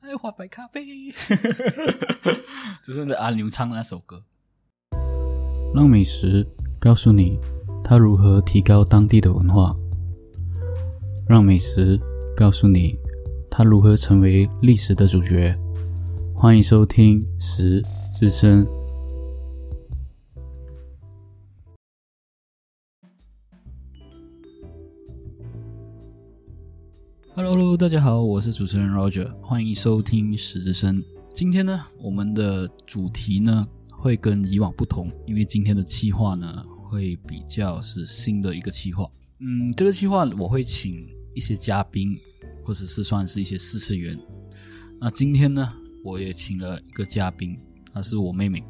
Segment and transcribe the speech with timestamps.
[0.00, 0.84] 爱花白咖啡，
[2.82, 4.22] 这是阿牛唱那首歌。
[5.74, 6.46] 让美食
[6.80, 7.38] 告诉你
[7.84, 9.76] 它如何提高当地的文化，
[11.28, 12.00] 让美食
[12.36, 12.98] 告诉你
[13.50, 15.54] 它如何成为历史的主角。
[16.34, 17.82] 欢迎收听《十
[18.12, 18.64] 之声》。
[27.40, 31.00] Hello，大家好，我是主持人 Roger，欢迎收听《十之声》。
[31.32, 39.08] 今天呢，我们的主题呢会跟以往不同，因为今天的企划呢会比较是新的一个企划。
[39.38, 42.18] 嗯，这个企划我会请一些嘉宾，
[42.64, 44.18] 或者是算是一些试吃员。
[45.00, 47.56] 那今天呢，我也请了一个嘉宾，
[47.94, 48.64] 她是我妹妹，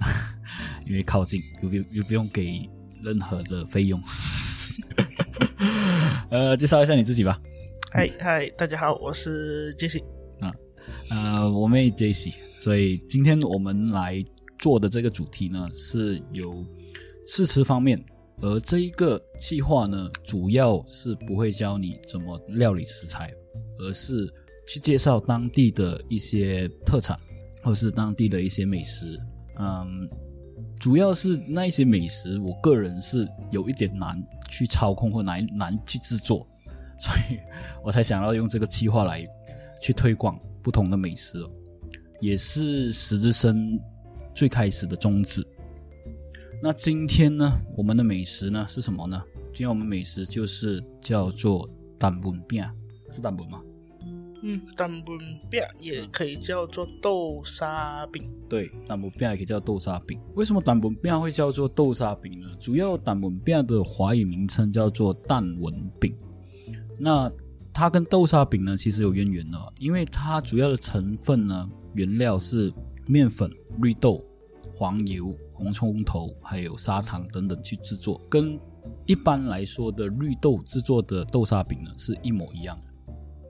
[0.86, 2.68] 因为靠近，又不又不用给
[3.02, 3.98] 任何的费用。
[6.28, 7.40] 呃，介绍一下你自己吧。
[7.96, 10.02] 嗨嗨，大家好，我是杰西。
[11.10, 14.20] 呃，我妹 J C，所以今天我们来
[14.58, 16.66] 做的这个主题呢，是由
[17.24, 18.04] 试吃方面，
[18.40, 23.32] 而这一个计划呢，主要是不会教你怎么料理食材，
[23.78, 24.28] 而是
[24.66, 27.16] 去介绍当地的一些特产，
[27.62, 29.16] 或者是当地的一些美食。
[29.60, 30.10] 嗯，
[30.80, 36.44] 主要是那一些美食，我个人是有一点难去操控或难难去制作，
[36.98, 37.38] 所以
[37.82, 39.26] 我才想要用这个计划来
[39.82, 41.50] 去推广不同的美食哦，
[42.20, 43.78] 也是十字生
[44.34, 45.46] 最开始的宗旨。
[46.62, 49.22] 那今天呢，我们的美食呢是什么呢？
[49.52, 52.64] 今天我们美食就是叫做蛋本饼，
[53.12, 53.60] 是蛋本吗？
[54.42, 55.18] 嗯，蛋本
[55.50, 58.30] 饼也可以叫做豆沙饼。
[58.48, 60.20] 对，蛋本饼也可以叫豆沙饼。
[60.34, 62.48] 为什么蛋本饼会叫做豆沙饼呢？
[62.58, 66.16] 主要蛋本饼的华语名称叫做蛋纹饼。
[66.98, 67.30] 那
[67.72, 72.72] 它跟豆沙饼呢，其实有渊源的，因为它主要的成分呢，原料是
[73.06, 73.50] 面粉、
[73.80, 74.24] 绿豆、
[74.72, 78.58] 黄油、红葱头，还有砂糖等等去制作，跟
[79.06, 82.86] 一般来说的绿豆制作的豆沙饼呢是一模一样的。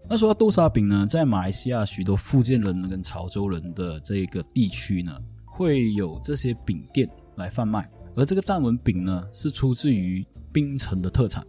[0.08, 11.44] 那说到豆沙饼呢，在马来西亚许多福建人跟潮州人的这个地区呢，会有这些饼店来贩卖，而这个蛋纹饼呢，是出自于槟城的特产。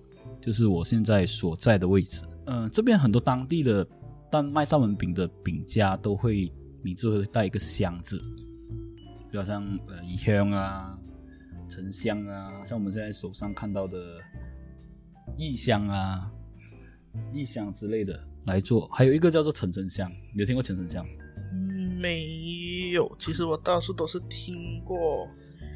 [0.46, 3.84] 就是我现在所在的位置，嗯、这边很多当地的
[4.30, 8.22] 但卖三文饼的饼家都会名字会带一个香字，
[9.34, 10.96] 就好像呃宜香啊、
[11.68, 14.22] 沉香啊，像我们现在手上看到的
[15.36, 16.32] 异香啊、
[17.34, 21.04] 异香之类的来做，还有一个叫做陈真香，你有听过陈真香？
[21.54, 23.12] 嗯，没有。
[23.18, 25.28] 其实我到处都是听过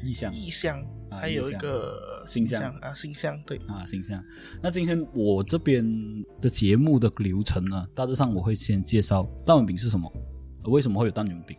[0.04, 3.58] 异香异香，啊还有一个新香啊，新香对。
[3.66, 4.22] 啊，形象。
[4.62, 5.84] 那今天我这边
[6.40, 10.10] 的节目的流程呢，大致上我会先介绍蛋纹饼是什么，
[10.64, 11.56] 呃为什么会有蛋卷饼。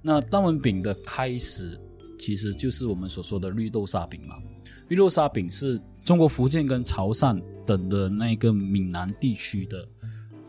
[0.00, 1.78] 那蛋纹饼的开始
[2.18, 4.36] 其实就是我们所说的绿豆沙饼嘛。
[4.88, 9.86] 绿豆沙饼是中国福建跟潮汕等的那个闽南地区的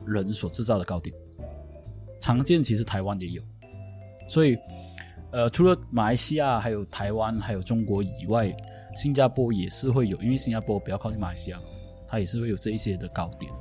[0.06, 1.14] 人所制造的糕点，
[2.22, 3.42] 常见其实台湾也有，
[4.30, 4.58] 所以
[5.32, 8.56] 呃，除了马来西亚、还有台湾、还有中国以外，
[8.96, 11.60] 新加坡也是会有，因为新加坡比较靠近马来西亚，
[12.08, 13.52] 它也是会有这一些的糕点。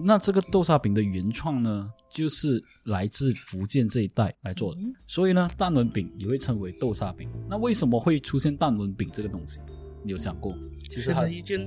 [0.00, 7.28] 那这个豆沙饼的原创呢，就是来自福建这一带来做的，所以呢，蛋纹饼也会称为豆沙饼。
[7.48, 9.60] 那为什么会出现蛋纹饼这个东西？
[10.04, 10.54] 你有想过？
[10.88, 11.58] 其实它 显而易见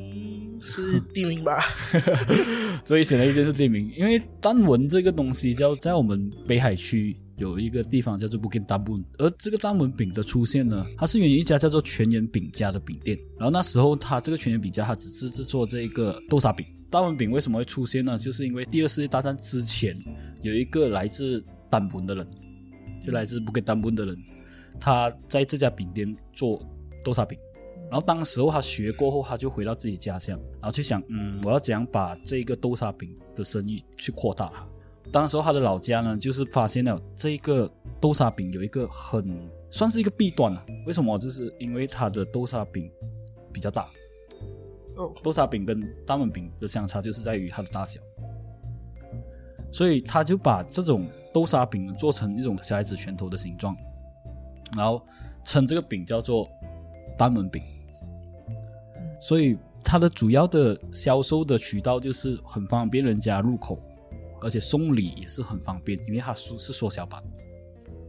[0.62, 1.58] 是地名吧？
[2.85, 13.18] 所以显而易见是地名，因为丹文这个东西叫在我们北海区有一个地方叫做 Bukit Tabun，而这个丹文饼的出现呢，它是源于一家叫做全源饼家的饼店。
[13.35, 16.63] 然后那时候它这个全源饼家，它只是制作这一个豆沙饼。
[16.91, 18.16] 丹文饼为什么会出现呢？
[18.16, 19.97] 就是因为第二次世界大战之前，
[20.44, 22.28] 有一个来自丹文的人，
[23.02, 24.16] 就来自 Bukit Tabun 的人，
[24.79, 26.62] 他在这家饼店做
[27.03, 27.35] 豆沙饼。
[27.90, 34.68] 然后当时候他学过后，他就回到自己家乡，然后去想，嗯，我要怎样把这个豆沙饼的生意去扩大。
[35.10, 40.66] 当时候他的老家呢，就是发现了这个豆沙饼有一个很算是一个弊端了。
[40.86, 41.18] 为什么？
[41.18, 42.92] 就是因为它的豆沙饼
[43.53, 43.90] 比较大，
[44.98, 48.00] 哦，豆沙饼跟蛋纹饼的相差就是在于它的大小，
[49.72, 53.76] 所以他就把这种豆沙饼呢做成一种小孩子拳头的形状，
[54.76, 55.02] 然后
[55.46, 56.50] 称这个饼叫做
[57.18, 57.62] 单门饼。
[59.20, 63.80] 所以它的主要的销售的渠道就是很方便人家入口，
[64.41, 67.23] 而且送礼也是很方便，因为它是是缩小版，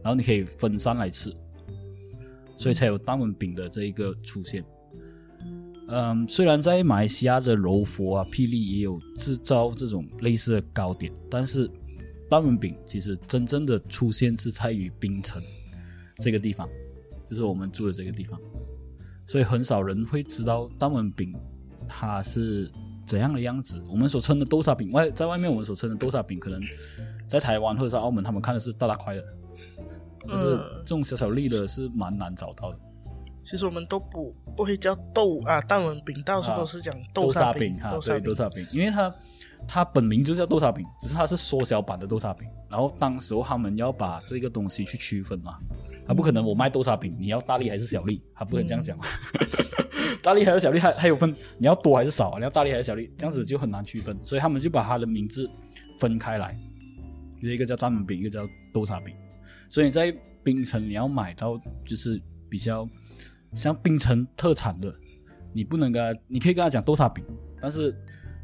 [0.03, 1.33] 然后你可以分散来吃，
[2.57, 4.63] 所以才有单文饼的这一个出现。
[5.89, 11.69] 嗯，虽然在马来西亚的柔佛啊、霹雳也有制造这种类似的糕点，但是
[12.29, 15.43] 单文饼其实真正的出现是在于槟城
[16.19, 16.67] 这个地方，
[17.23, 18.39] 就是我们住的这个地方，
[19.27, 21.35] 所以很少人会知道单文饼
[21.87, 22.71] 它是
[23.05, 23.81] 怎样的样子。
[23.89, 26.61] 我们所称的豆沙饼，外在外面我们所称的豆沙饼，可能
[27.27, 29.23] 在台湾或者在澳门，他们看的是大大块的，
[30.27, 32.79] 但是嗯这种小小粒的是蛮难找到的。
[33.45, 39.13] 其实我们都不不会叫豆啊蛋纹饼，到处啊都是讲豆沙饼哈，豆对，豆沙饼，因为它
[39.67, 42.47] 它本名就叫豆沙饼，只是它是缩小版的豆沙饼。
[42.69, 45.59] 然后当时候他们要把这个东西去区分嘛，
[46.05, 49.05] 他不可能我卖豆沙饼，你要大粒还是小粒，他不可能这样讲嘛。
[50.21, 55.49] 大粒还是小粒，还还有分你要多还是少，你要大粒还是小粒，这样子就很难区分，所以他们就把他的名字
[55.99, 56.57] 分开来，
[57.41, 59.13] 一个叫蛋纹饼，一个叫豆沙饼。
[59.67, 60.13] 所以在
[60.43, 62.87] 槟城你要买到就是比较
[63.53, 64.93] 像槟城特产的，
[65.51, 67.23] 你不能跟他，你可以跟他讲豆沙饼，
[67.59, 67.93] 但是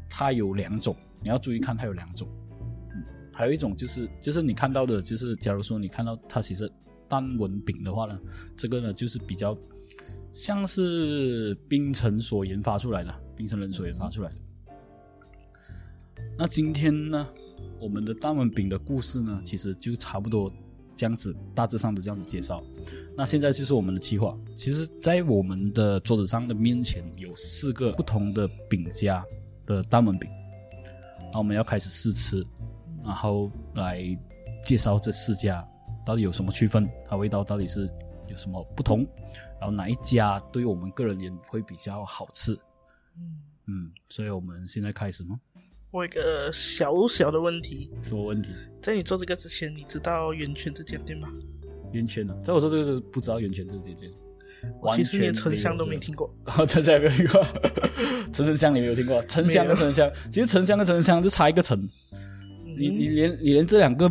[0.08, 2.28] 它有两种，你要注意看它有两种。
[2.92, 6.70] 嗯，还有一种就是就是你看到的，就是假如说你看到它其实
[7.10, 8.18] 单纹饼的话呢，
[8.56, 9.54] 这个呢就是比较
[10.32, 14.36] 像是槟城所研发出来的，槟城人所研发出来的。
[16.38, 17.28] 那今天呢，
[17.80, 20.50] 我们的单纹饼的故事呢，其实就差不多
[20.94, 22.62] 这样子，大致上的这样子介绍。
[23.16, 24.38] 那现在就是我们的计划。
[24.52, 29.24] 其实，在我们的桌子上的面前有四个不同的饼家
[29.66, 30.30] 的单纹饼，
[31.32, 32.46] 那我们要开始试吃，
[33.04, 34.00] 然后来
[34.64, 35.66] 介绍这四家
[36.04, 37.90] 到底有什么区分，它味道到底是
[38.28, 39.06] 有什么不同，
[39.60, 42.52] 然后哪一家对于我们个人也会比较好吃。
[43.16, 45.38] 嗯嗯，所以我们现在开始吗？
[45.90, 48.52] 我有一个小小的问题，什么问题？
[48.80, 51.28] 在你做这个之前，你知道圆圈这间店吗？
[51.92, 52.34] 圆圈呢？
[52.42, 54.12] 在我说这个就是不知道圆圈这间店，
[54.80, 56.32] 我其实连沉香都没听过。
[56.56, 57.44] 哦， 沉香没有听过，
[58.32, 59.20] 沉沉香你没有听过？
[59.24, 61.84] 沉香跟沉香，其实沉香跟沉香就差一个沉，
[62.78, 64.08] 你你连你连这两个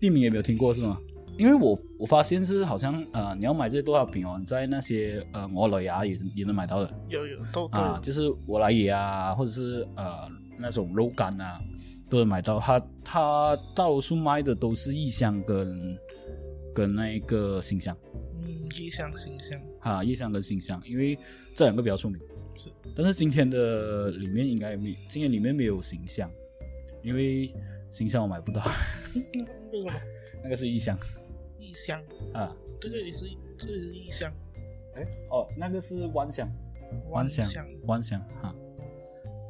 [0.00, 1.00] 地名也没有听过是吗？
[1.40, 10.28] 因为我我发现是好像呃，你要买这些多少饼哦，你在那些呃我老牙也也能买到的有有都都啊，就是我来也啊，或者是呃
[10.58, 11.58] 那种肉干啊，
[12.10, 12.60] 都能买到。
[12.60, 15.98] 它它大多数卖的都是异香跟
[16.74, 17.96] 跟那个新香。
[18.36, 18.46] 嗯，
[18.78, 19.58] 异香新香。
[19.80, 21.18] 啊，异香跟新香，因为
[21.54, 22.20] 这两个比较出名。
[22.54, 26.30] 是，但是今天的里面应该没，今天里面没有形象，
[27.02, 27.50] 因为
[27.88, 28.60] 形象我买不到，
[29.72, 29.92] 为什么？
[30.44, 30.96] 那个是异香
[31.70, 32.02] 异香，
[32.32, 32.56] 啊。
[32.80, 33.26] 这个也是
[33.58, 34.32] 这个也是异箱，
[34.94, 36.50] 哎，哦，那个是万香，
[37.10, 38.54] 万香香，弯香哈。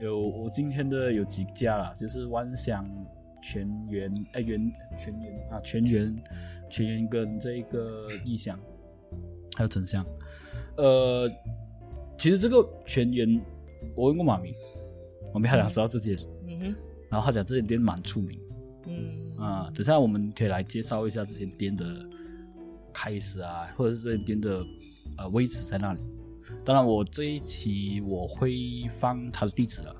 [0.00, 2.84] 有我今天的有几家啦，就是万香、
[3.40, 4.60] 全员、哎源
[4.98, 6.22] 全员啊，全员、
[6.68, 8.58] 全员跟这个异香，
[9.56, 10.04] 还有沉香。
[10.76, 11.30] 呃，
[12.18, 13.40] 其实这个全员
[13.94, 14.56] 我问过妈咪，
[15.32, 16.16] 妈咪还想知道这间，
[16.48, 16.74] 嗯哼，
[17.10, 18.40] 然后他讲这间店蛮出名
[18.86, 19.70] 嗯啊。
[19.72, 21.84] 等下我们可以来介绍一下这间店的
[23.00, 24.66] 开始啊，或者是这间店的
[25.16, 26.00] 呃位置在那里。
[26.62, 29.94] 当然，我这一期我会放他的地址啊，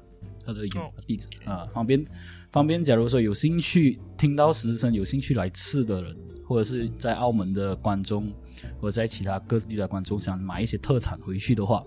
[0.45, 2.05] 他的有哦地址啊，方便
[2.53, 2.85] 方便。
[2.85, 6.15] 假如说有兴趣听到实习生有兴趣来吃的人，
[6.47, 8.31] 或者是在澳门的观众，
[8.79, 11.83] 或者在其他各地的观众想买一些特产回去的话，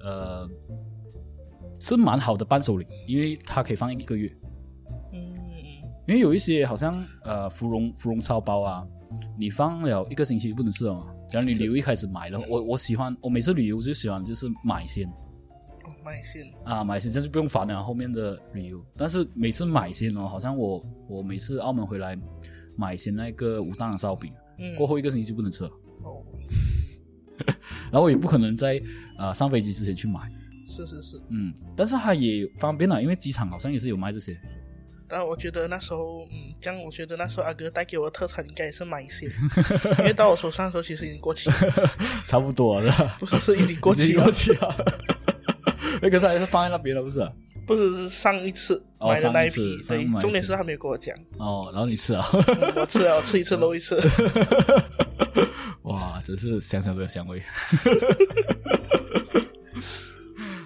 [0.00, 0.50] 呃，
[1.78, 4.34] 是蛮好的伴手礼，因为它可以放一个月。
[5.12, 5.20] 嗯
[6.06, 8.86] 因为有一些好像呃芙蓉芙蓉超包啊，
[9.38, 11.06] 你放了一个星期就不能吃了嘛。
[11.28, 15.08] 假如你旅游一开始买了，我我喜欢我每次旅游就喜欢就是买先。
[15.08, 18.82] 哦，卖线，啊买先，这样就不用烦了后面的旅游。
[18.96, 22.16] 但是每次买先哦，好像我我每次澳门回来
[22.76, 25.70] 买先那个武大郎烧饼，嗯，过后一个星期就不能吃了，
[26.04, 26.24] 哦，
[27.92, 28.82] 然后我也不可能在
[29.18, 30.20] 呃上飞机之前去买，
[30.66, 34.38] 是是是，嗯，但是它也方便了，因为机场好像也是有卖这些。
[35.14, 39.28] 但我觉得那时候，嗯，这样我觉得那时候阿哥带给我的特产应该也是买些，
[40.00, 41.56] 因为到我手上的时候其实已经过期了，
[42.26, 44.76] 差不多了，不是是已经过期了过，期了。
[46.02, 47.30] 那可是还是放在那边了，不是、啊？
[47.64, 52.26] 不是是上一次哦买的那一批，对次上买，是重点是他没有跟我讲，哦，然后你吃啊？
[52.32, 53.96] 嗯我吃啊，我吃一次漏一次，
[55.82, 57.40] 哇，真是想想这个香味。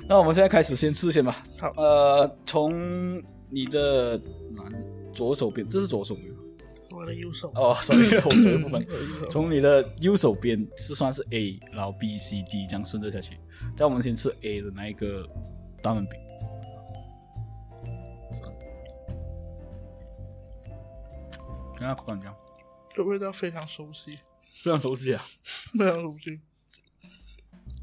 [0.09, 1.37] 那我们现在开始先吃先吧。
[1.61, 4.17] 好呃，从你的
[4.57, 4.73] 南
[5.13, 6.37] 左手边，这是左手边吗
[6.91, 8.85] 我的右手，哦，sorry， 我左右部分。
[9.31, 13.39] 从你的右手边是算是 A，然后 B、C、D 这样顺着下去。
[13.77, 15.29] 在我们先吃 A 的那一个
[15.83, 16.19] 大门饼。
[21.75, 22.37] 看看口感怎样？
[22.91, 24.19] 这味道非常熟悉，
[24.65, 25.25] 非常熟悉啊！
[25.79, 26.41] 非常熟悉，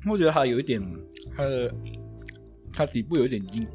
[0.10, 0.82] 我觉得它有一点，
[1.34, 1.74] 它的
[2.74, 3.66] 它底部有一点硬，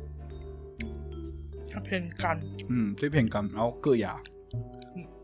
[1.71, 4.21] 它偏干，嗯，对偏干，然后硌牙，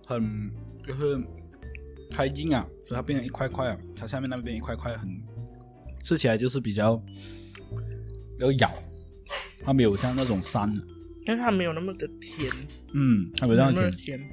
[0.06, 0.50] 很
[0.82, 1.18] 就是
[2.10, 5.10] 太硬啊，所以它变成一块块啊，它下面那边一块块很
[6.02, 7.02] 吃起来就是比较
[8.38, 8.70] 有咬，
[9.64, 10.72] 它没有像那种山，
[11.26, 12.50] 因为它没有那么的甜，
[12.92, 14.30] 嗯，它没有那那么甜，甜。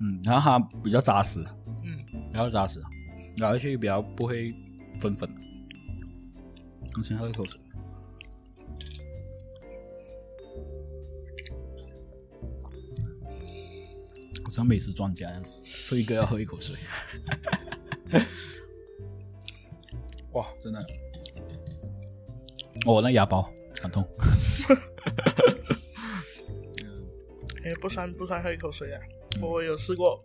[0.00, 1.40] 嗯，然后它比较扎实，
[1.84, 2.80] 嗯，比较扎实，
[3.38, 4.54] 咬下去比较不会
[5.00, 5.28] 粉粉。
[6.96, 7.60] 我先喝一口水。
[14.58, 16.74] 像美食专家一样，吃一个要喝一口水。
[20.32, 20.84] 哇，真的，
[22.84, 23.48] 哦，那牙包
[23.80, 24.04] 很痛。
[27.64, 29.00] 哎，不算不算，喝一口水啊！
[29.40, 30.20] 我有试过，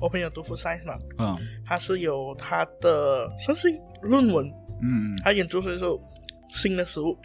[0.00, 3.68] 我朋友读 food science 嘛，嗯他是有他的算是
[4.02, 4.44] 论文，
[4.82, 5.96] 嗯，他研究出说
[6.48, 7.16] 新的食物，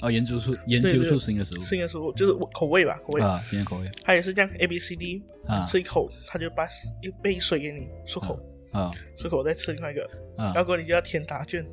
[0.00, 3.20] 哦，研究出研究出新的食物新的食物就是口味吧，口味。
[3.22, 6.66] 啊，新的口味它也是这样 A B C D，啊吃一口它就把
[7.02, 8.38] 一杯水给你漱口，
[8.72, 10.04] 啊漱口再吃另外一个，
[10.36, 11.66] 啊然后你就要填答卷。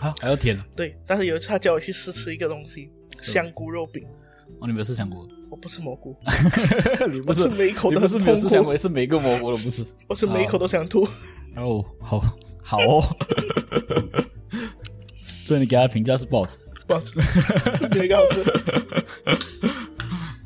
[0.00, 4.00] 啊，还要填对，但是有一次他叫我去试吃一个东西，香菇肉饼，
[4.60, 5.28] 哦，你没有吃香菇？
[5.50, 6.14] 我不吃蘑菇，
[7.10, 9.84] 你不是每一口都很痛苦，没有吃香菇，是每个蘑菇都不是。
[10.06, 11.02] 我是每一口都想吐。
[11.56, 12.20] 哦，好
[12.62, 13.02] 好哦。
[15.46, 16.58] 所以你给他的评价是不好吃。
[16.88, 17.18] 不好吃，
[17.90, 18.42] 没有一个好吃。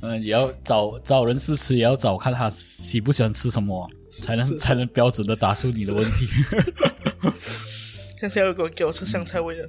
[0.01, 6.27] 嗯，也要找找人试吃，也要找看他喜不喜欢吃什么，才能才能标准的答出你的问题。
[8.21, 9.69] 像现在如果给我吃香菜味的，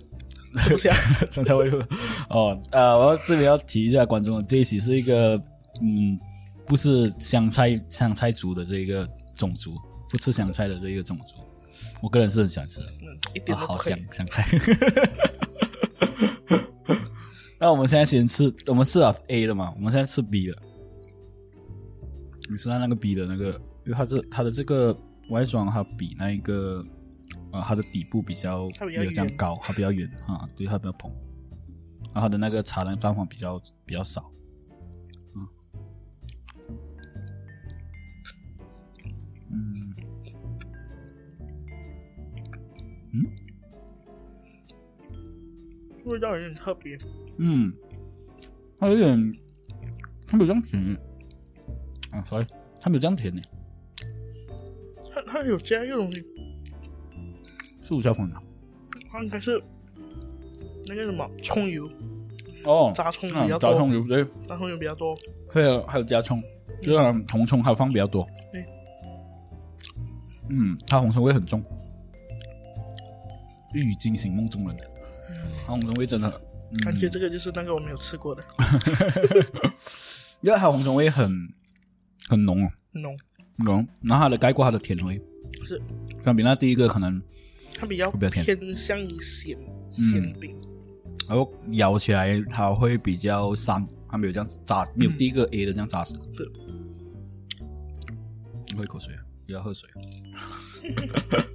[0.57, 0.91] 吃不下。
[1.29, 1.77] 香菜味的
[2.29, 5.39] 哦，呃，我要这边要提一下观众，这一期是一个
[5.81, 6.19] 嗯，
[6.65, 9.75] 不是香菜香菜族的这一个种族，
[10.09, 11.35] 不吃香菜的这一个种族。
[12.01, 13.97] 我个人是很喜欢吃的，嗯，一点啊，好香。
[14.11, 14.43] 香菜。
[17.63, 20.63] 那我们现在先吃，我们吃了 A 的嘛，我们现在吃 B 了。
[22.49, 23.51] 你吃它那个 B 的那个，
[23.85, 24.93] 因为它这它的这个
[25.29, 26.85] 外装，它比那一个
[27.53, 31.09] 啊、它的底部比较没有这样高，它比较圆啊，对，它比较蓬。
[32.13, 34.29] 然后它的那个茶的蛋黄比较比较少，
[35.33, 35.47] 嗯
[43.13, 43.25] 嗯
[46.05, 46.97] 味道有点特别，
[47.37, 47.73] 嗯，
[48.79, 49.17] 它有点，
[50.27, 50.97] 它没有这样甜，
[52.11, 52.45] 啊，sorry，
[52.79, 53.41] 它没有这样甜呢，
[55.13, 56.25] 它它有加一个东西，
[57.81, 58.37] 是胡椒粉的。
[59.11, 59.61] 它应该是
[60.87, 61.89] 那个什么葱油，
[62.65, 65.15] 哦，炸葱比嗯较多，炸葱油对，炸葱油比较多。
[65.49, 66.41] 还有还有加葱，
[66.81, 68.27] 就是它红葱还放比较多。
[68.51, 68.65] 对，
[70.49, 71.63] 嗯，它红葱味很重，
[73.75, 74.77] 一语惊醒梦中人。
[75.65, 76.29] 它红虫味真的，
[76.83, 78.43] 感觉这个就是那个我没有吃过的。
[80.41, 81.31] 因为它红虫味很
[82.27, 83.17] 很浓哦，浓，
[83.57, 85.21] 浓，然后它的盖过它的甜味，
[85.67, 85.81] 是。
[86.23, 87.21] 相比那第一个可能，
[87.77, 88.43] 它比较会比较甜。
[88.57, 89.57] 偏向于咸
[89.89, 90.57] 咸饼。
[91.27, 96.15] 然后咬起来它会比较散，它没有这样扎，没有第一个 A 的这样扎实。
[96.35, 96.45] 对，
[98.75, 99.89] 喝一口水啊，不要喝水。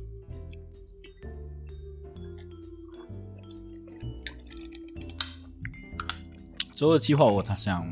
[6.79, 7.85] 之后的计划，我他想，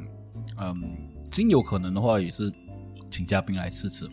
[0.61, 0.81] 嗯，
[1.29, 2.53] 尽有可能的话，也是
[3.11, 4.09] 请嘉宾来试吃，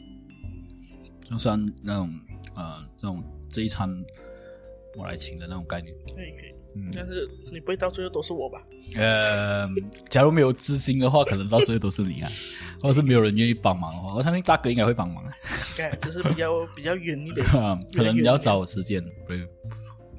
[1.29, 2.11] 就算那种
[2.55, 3.87] 呃这种这一餐
[4.97, 5.93] 我来请的那种概念。
[6.15, 8.59] 可以可以，嗯但是你不会到最后都是我吧？
[8.95, 9.69] 呃，
[10.09, 12.31] 假如没有资金的话，可能到最后都是你啊，
[12.81, 15.23] 或者是没有人愿意帮忙的话，我相信大哥应该会帮忙。
[15.77, 19.47] 该就是比较比较远一点， 啊，可能你要找时间，对。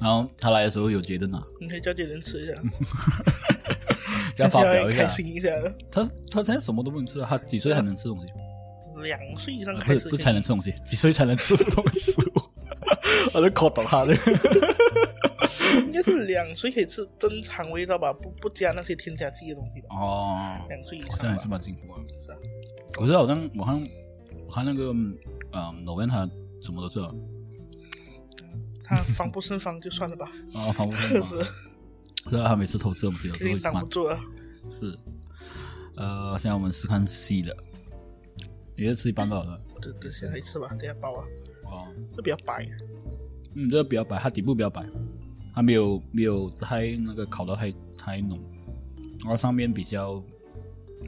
[0.00, 2.52] 然后他来的时候有觉得呢，你可以叫别人吃一下，
[4.42, 5.02] 要发表一下。
[5.04, 5.48] 开心一下。
[5.90, 8.26] 他他现在什么都不能吃了，他几岁还能吃东西？
[9.02, 12.12] 两岁以上不开始是不是才能吃东西，几岁才能吃东西？
[13.34, 14.14] 我都搞懂他的。
[15.86, 19.88] 应该是两岁可以吃正常味道吧，不不加那些添加剂的东西吧。
[19.90, 21.94] 哦，两岁以上好像也是，蛮幸福的。
[22.22, 22.36] 是啊，
[23.00, 23.84] 我觉得好像我看
[24.46, 26.24] 我看那个嗯，老边他
[26.62, 27.12] 什么都吃了
[28.84, 31.42] 他防不胜防就算了吧，啊，防不胜是防。
[31.42, 31.50] 是
[32.26, 34.18] 啊，他每次偷吃东西都是会蛮有点挡不住了。
[34.68, 34.98] 是。
[35.96, 37.56] 呃，现在我们是看 C 的，
[38.76, 39.60] 也是吃一半饱了。
[39.80, 41.24] 等等下来吃吧，等下包啊，
[41.66, 42.66] 哦，这比较白，
[43.54, 44.84] 嗯，这个比较白，它底部比较白，
[45.54, 48.40] 它没有没有太那个烤的太太浓，
[49.20, 50.20] 然后上面比较，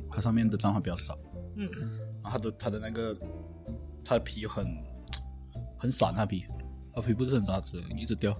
[0.09, 1.19] 它上面的蛋黄比较少，
[1.57, 1.69] 嗯，
[2.23, 3.17] 然后它的它的那个
[4.05, 4.65] 它的皮很
[5.79, 6.45] 很散，它皮，
[6.95, 8.39] 它皮不是很扎实，一直掉。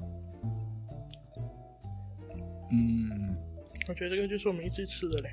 [2.71, 3.11] 嗯，
[3.89, 5.31] 我觉得这个就是我们一直吃的嘞。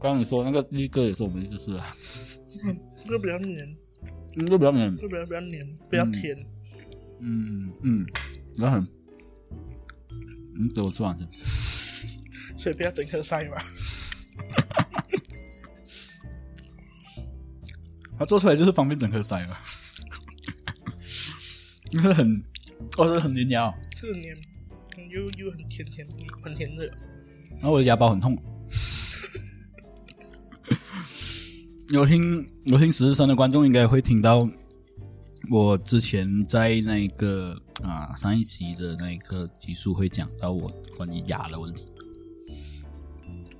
[0.00, 1.86] 刚刚你说那个第一个也是我们一直吃的啊，
[3.04, 3.76] 这个比较黏，
[4.36, 6.36] 嗯，这比较黏，这个比较比较黏，比较甜。
[7.20, 8.04] 嗯嗯，
[8.58, 8.86] 然后很，
[10.58, 11.26] 嗯，怎么吃完的。
[12.58, 13.56] 所以不要整颗塞嘛。
[18.18, 19.56] 它做出来就是方便整颗塞嘛，
[21.92, 22.44] 因为很，
[22.98, 24.36] 哦，是很黏牙哦，这个黏，
[25.10, 26.06] 又又很甜甜，
[26.42, 26.86] 很甜的。
[27.56, 28.36] 然后我的牙包很痛。
[31.90, 34.48] 有听有听十日生的观众应该会听到，
[35.50, 41.86] 我之前在那个啊上一集的那个集数会讲到我关于牙的问题，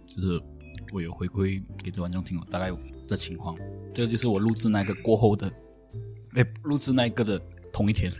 [0.06, 0.42] 就是
[0.92, 2.70] 我有回馈给这观众听我大概
[3.06, 3.56] 的情况，
[3.94, 5.52] 这就是我录制那个过后的，
[6.32, 7.40] 哎，录制那个的
[7.72, 8.10] 同一天，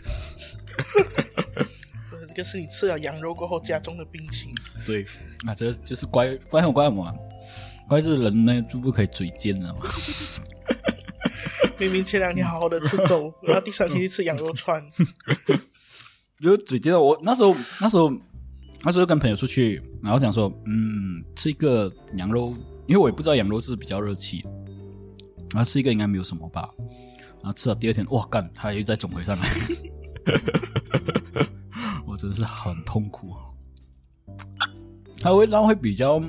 [2.27, 4.53] 这个是你吃了羊肉过后加重的病情。
[4.85, 5.05] 对，
[5.45, 7.13] 啊，这就是怪怪我怪我，
[7.87, 9.79] 怪是人呢就不可以嘴贱了嘛。
[11.77, 14.83] 明明前两天好好的吃粥， 然后第三天去吃羊肉串。
[16.39, 17.01] 就嘴贱了。
[17.01, 18.13] 我那时候那时候
[18.83, 22.55] 那时候跟朋友出去，然后想说，嗯，吃一个羊肉，
[22.87, 24.43] 因为我也不知道羊肉是比较热气，
[25.53, 26.69] 然后吃一个应该没有什么吧。
[27.41, 29.49] 然后吃了第二天，哇干，他又再肿回上来，
[32.05, 33.33] 我真的是很痛苦。
[35.19, 36.19] 它味道会比较，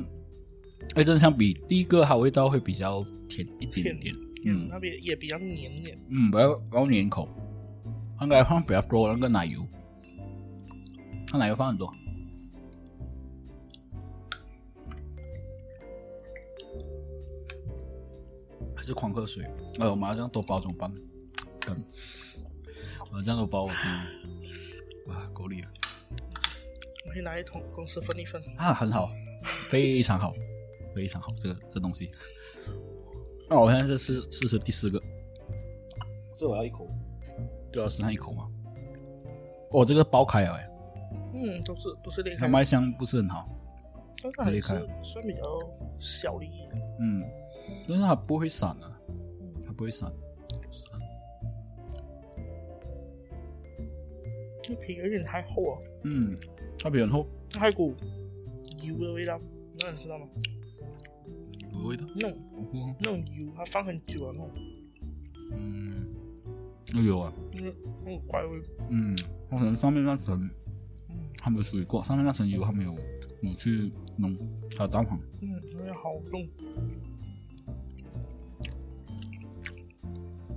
[0.94, 4.14] 哎，真的相比第一个，它味道会比较甜一点点，
[4.46, 5.98] 嗯，那边也比较黏黏。
[6.08, 7.28] 嗯，比较比较黏口，
[8.22, 9.66] 应该放比较多那个奶油，
[11.26, 11.92] 它奶油放很多。
[18.74, 19.44] 还是狂喝水，
[19.78, 20.90] 哎，我马上多包怎么办？
[23.22, 23.78] 这样都包我天，
[25.06, 25.70] 哇，够力啊！
[27.06, 28.42] 我可以拿一桶公司分一分。
[28.56, 29.10] 啊，很好，
[29.68, 30.34] 非常好，
[30.94, 32.10] 非常好，这个这东西。
[33.48, 35.00] 那我现在是试试试第四个，
[36.34, 36.88] 这我要一口，
[37.72, 38.48] 就要剩下一口吗？
[39.70, 40.70] 哦，这个爆开了哎，
[41.34, 43.48] 嗯，都是都是裂它开，卖相不是很好，
[44.22, 45.58] 但是还是裂开算比较
[46.00, 46.76] 小粒的。
[47.00, 47.24] 嗯，
[47.88, 48.98] 但是它不会散啊，
[49.64, 50.12] 它不会散。
[54.74, 56.36] 皮有点太厚了，嗯，
[56.78, 57.26] 它比很厚，
[57.58, 57.94] 还有股
[58.82, 59.38] 油的味道，
[59.80, 60.26] 那你知道吗？
[61.72, 62.04] 有味道。
[62.14, 62.38] 那种
[63.00, 64.50] 那种油，它放很久啊，那种
[65.52, 66.14] 嗯，
[66.94, 67.32] 那有啊。
[67.52, 67.74] 那个
[68.04, 68.62] 那种怪味。
[68.90, 69.16] 嗯，
[69.50, 70.48] 我可能上面那层
[71.38, 72.94] 它没有处理过，上面那层油还没有
[73.42, 74.34] 抹去弄，
[74.76, 75.18] 还有蛋黄。
[75.40, 75.48] 嗯，
[75.78, 76.48] 那个好重。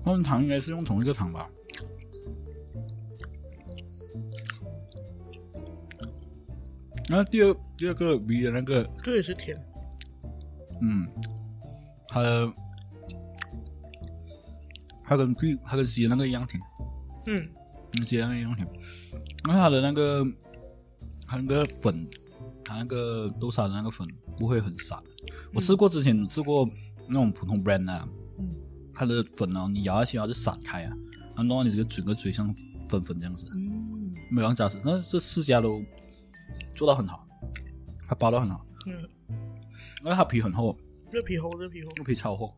[0.04, 1.50] 他们糖应该是用同一个糖吧？
[7.10, 9.58] 然后第二第二个米的那个，这也是甜，
[10.84, 11.08] 嗯，
[12.08, 12.54] 它的
[15.04, 16.62] 它跟 B 它跟 C 的那个一样甜，
[17.26, 17.36] 嗯，
[17.94, 18.68] 跟 C 的那个一样甜。
[19.46, 20.24] 然后它的那个
[21.26, 22.08] 它那个粉，
[22.64, 25.00] 它那个豆沙的那个粉不会很散。
[25.52, 26.70] 我吃过之前吃过
[27.08, 28.56] 那种普通 brand 啊，嗯，
[28.94, 30.94] 它的粉哦，你咬下去它就散开啊，
[31.30, 32.54] 然后弄到你这个整个嘴像
[32.88, 33.48] 粉粉这样子。
[33.56, 35.82] 嗯，没有让加死，但是这四家都
[36.80, 37.28] 做到很好，
[38.08, 38.94] 它包的很好，嗯，
[40.02, 40.78] 因为它皮很厚，
[41.12, 42.56] 这皮厚，这皮厚，这皮超厚，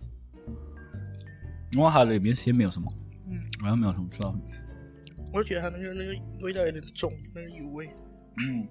[1.71, 2.93] 因为它里面先没有什么，
[3.27, 4.31] 嗯，好像没有什么吃到，
[5.34, 7.89] 我觉得它那个那个味道有点重，那个油味。
[8.38, 8.67] 嗯。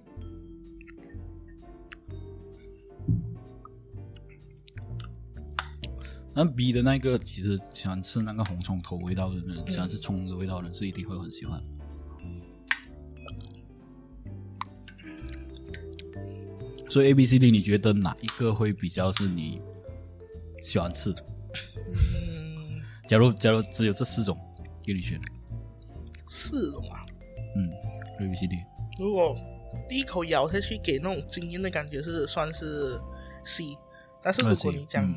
[6.33, 11.61] 那 B 的那个，其实喜欢吃那个红葱头味道的人，喜欢吃葱的味道的人，是一定会很喜欢。
[16.91, 19.63] 所以 A、B、C、D，你觉得哪一个会比较是你
[20.61, 21.25] 喜欢吃的？
[21.89, 24.37] 嗯，假如假如只有这四种
[24.85, 25.17] 给你选，
[26.29, 27.07] 四种啊。
[27.57, 27.71] 嗯
[28.19, 28.57] ，A、B、C、D，
[28.99, 29.37] 如果
[29.89, 33.01] 第一口咬下去给那种惊艳的感觉是算是
[33.45, 33.77] C，
[34.21, 35.15] 但是如果你讲嗯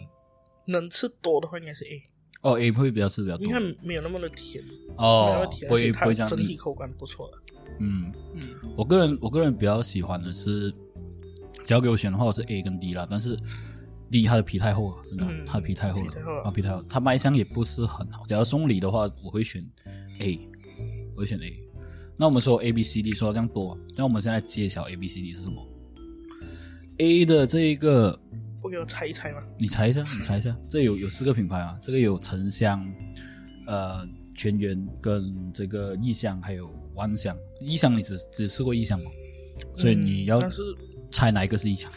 [0.67, 2.03] 能吃多的话，应该是 A，
[2.41, 3.47] 哦，A 会比较吃比较多。
[3.47, 4.63] 因为没有那么的甜，
[4.97, 7.37] 哦不会不会这样整体口感不错的。
[7.79, 8.41] 嗯，嗯。
[8.77, 10.73] 我个人我个人比较喜欢的是，
[11.65, 13.07] 只要给我选的话，我是 A 跟 D 啦。
[13.09, 13.37] 但是
[14.11, 18.23] D 它的皮太厚了，真的，嗯它的皮太厚了皮太厚，它皮太厚，它卖相也不是很好。
[18.25, 19.65] 假如送礼的话，我会选
[20.19, 20.39] A，
[21.15, 21.57] 我会选 A。
[22.15, 25.67] 那我们说 A B C D 说到这样多，那我们现在揭晓 A B C D 是什么
[26.99, 28.19] ？A 的这一个，
[28.61, 29.41] 不给我猜一猜吗？
[29.57, 32.87] 你猜一下，你猜一下，这有有四个品牌啊，这个有沉香、
[33.65, 37.35] 呃全源跟这个异香，还有万香。
[37.61, 39.09] 异香你只只试过异香吗？
[39.75, 40.61] 所以你要嗯但是
[41.13, 41.91] 猜哪一个是异香？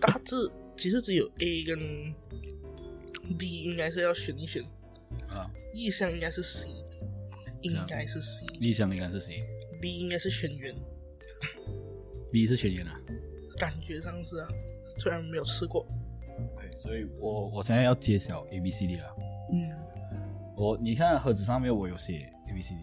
[0.00, 0.34] 大致
[0.76, 4.62] 其实只有 A 跟 D 应该是要选一选，
[5.28, 6.68] 啊，意向应该是 C，
[7.62, 8.44] 应该是 C。
[8.58, 10.74] 理想应该是 C，B 应该是全员
[12.32, 13.00] ，？B 是全员啊。
[13.56, 14.48] 感觉上是啊，
[14.98, 15.86] 虽然没有吃过。
[16.58, 19.16] 对，所以我我现在要揭晓 A B C D 了。
[19.52, 19.70] 嗯，
[20.56, 22.82] 我你看盒子上面我有写 A B C D，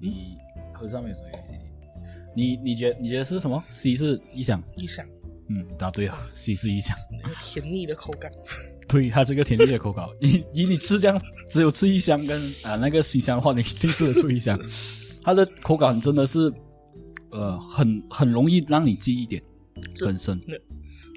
[0.00, 0.38] 你
[0.72, 1.73] 盒子上面有什么 A B C D？
[2.34, 5.06] 你你觉得你觉得是什么？C 是意向，意向
[5.48, 6.96] 嗯，答对了，C 是意向。
[7.22, 8.30] 那个甜腻的口感，
[8.88, 14.58] 对，它这个甜腻的口感，你以你吃这样只有吃一箱跟啊那个西香的话，你一定吃得出一箱。
[15.22, 16.52] 它的口感真的是
[17.30, 19.42] 呃很很容易让你记忆点
[19.94, 20.54] 是很深那。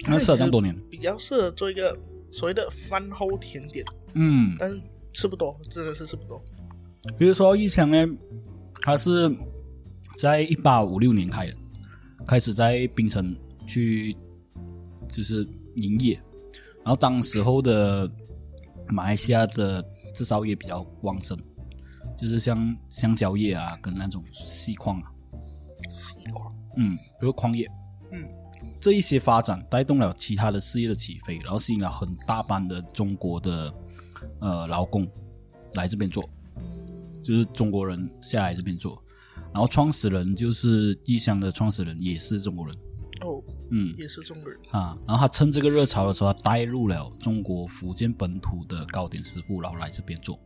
[0.08, 1.94] 那吃了这么多年，比较适合做一个
[2.32, 4.80] 所谓的饭后甜点，嗯，但是
[5.12, 6.42] 吃不多，真的是吃不多。
[7.18, 8.06] 比如说一箱呢，
[8.82, 9.28] 它是
[10.18, 11.56] 在一八五六年开的，
[12.26, 14.14] 开始在槟城去
[15.08, 16.14] 就是营业，
[16.84, 18.10] 然后当时候的
[18.88, 19.80] 马来西亚的
[20.12, 21.38] 制造业比较旺盛，
[22.16, 25.12] 就是像香蕉业啊，跟那种锡矿啊，
[25.92, 27.70] 锡矿，嗯，比如矿业，
[28.10, 28.28] 嗯，
[28.80, 33.72] 这一些发展带动了其他的事业的起飞，然后吸引了很大班的中国的
[34.40, 35.06] 呃劳工
[35.74, 36.28] 来这边做，
[37.22, 39.00] 就是中国人下来这边做，
[39.54, 42.76] 然后创始人就是异乡的创始人也是中国人，
[43.22, 43.94] 哦，嗯。
[43.96, 50.38] 也是中国人，啊，然后他趁这个热潮的时候，他带入了中国福建本土的糕点师傅，然后来这边做，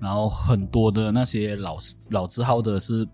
[0.00, 1.76] 然后很多的那些老
[2.10, 3.06] 老字号的是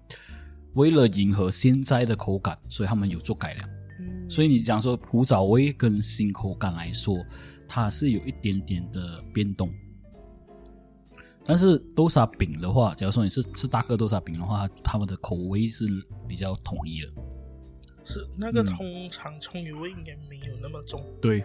[0.75, 3.71] 为了迎合现在的口感，所以他们有做改良。
[4.01, 7.17] 嗯，所以你讲说古早味跟新口感来说，
[7.67, 9.73] 它是有一点点的变动。
[11.45, 15.87] 但是豆沙饼的话，假如说你是吃大个豆沙饼的话，他们的口味是
[16.27, 17.09] 比较统一的。
[18.07, 21.43] 是那个嗯通常葱油味应该没有那么重，对，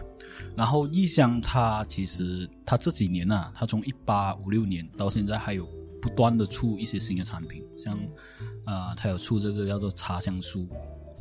[0.54, 5.66] 然后异香它其实它这几年啊，它从一八五六年到现在还有
[6.02, 7.98] 不断的出一些新的产品，像
[8.66, 10.68] 呃，它有出这个叫做茶香酥，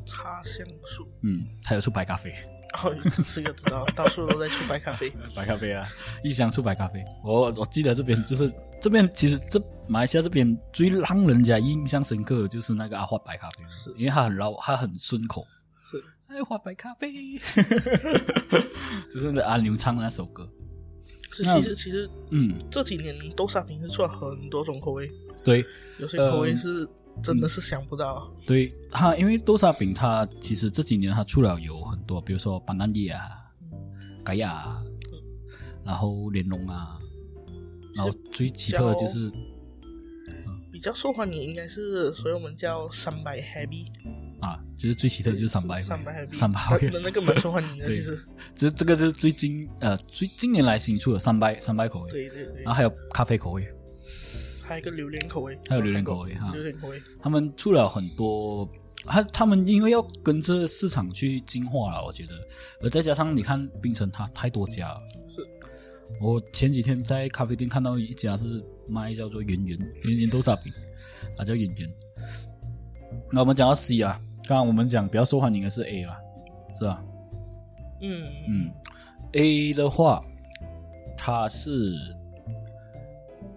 [0.06, 1.08] 茶香酥。
[1.22, 2.34] 嗯，它有出白咖啡，
[2.74, 2.96] 哦，
[3.34, 5.12] 这个知道，到处都在出白咖啡。
[5.36, 5.88] 白咖啡啊，
[6.24, 7.04] 一箱出白咖啡。
[7.24, 8.52] 我我记得这边就是
[8.82, 15.46] 这边，其实这马来西亚这边最让人家印象深刻的就是那个阿华白咖啡，是因为它很绕，它很顺口。
[15.90, 17.12] 是阿华白咖啡，
[19.10, 20.48] 就是那阿牛唱的那首歌。
[21.32, 25.10] 是，其实其实嗯，这几年豆沙饼是出了很多种口味，
[25.44, 25.66] 对
[26.00, 26.88] 有些口味嗯是
[27.24, 28.32] 真的是想不到。
[28.46, 33.22] 对，它因为豆沙饼它其实这几年它出了有很多，比如说板南叶啊、
[34.24, 34.84] 盖亚啊，
[35.86, 37.00] 然后莲蓉啊，
[37.94, 39.32] 然后最奇特的就是
[40.72, 43.86] 比较受欢迎应该是，所以我们叫三百 happy，
[44.42, 46.60] 啊，就是最奇特的就是三百三百 happy，三百
[46.92, 48.20] 那那个蛮受欢迎的， 其实。
[48.56, 52.64] 这这个是最近呃最近年来新出的三百三百口味，对对对。
[52.64, 53.64] 然后，还有咖啡口味，
[54.64, 56.52] 还有一个榴莲口味，还有榴莲口味哈。
[56.54, 58.68] 榴莲口味，他们出了很多，
[59.06, 62.34] 他他们因为要跟着市场去进化了，我觉得，
[62.82, 65.48] 而再加上你看冰城它太多家了，是。
[66.20, 70.74] 我前几天在咖啡店看到一家是卖叫做圆圆圆圆豆沙饼，
[71.38, 71.90] 它叫圆圆。
[73.32, 76.20] 那我们讲到 C 啊，刚刚我们讲比较受欢迎的是 A 啦，
[76.74, 77.06] 是吧？
[78.02, 78.28] 嗯。
[78.48, 78.72] 嗯
[79.34, 80.24] ，A 的话，
[81.16, 81.96] 它是，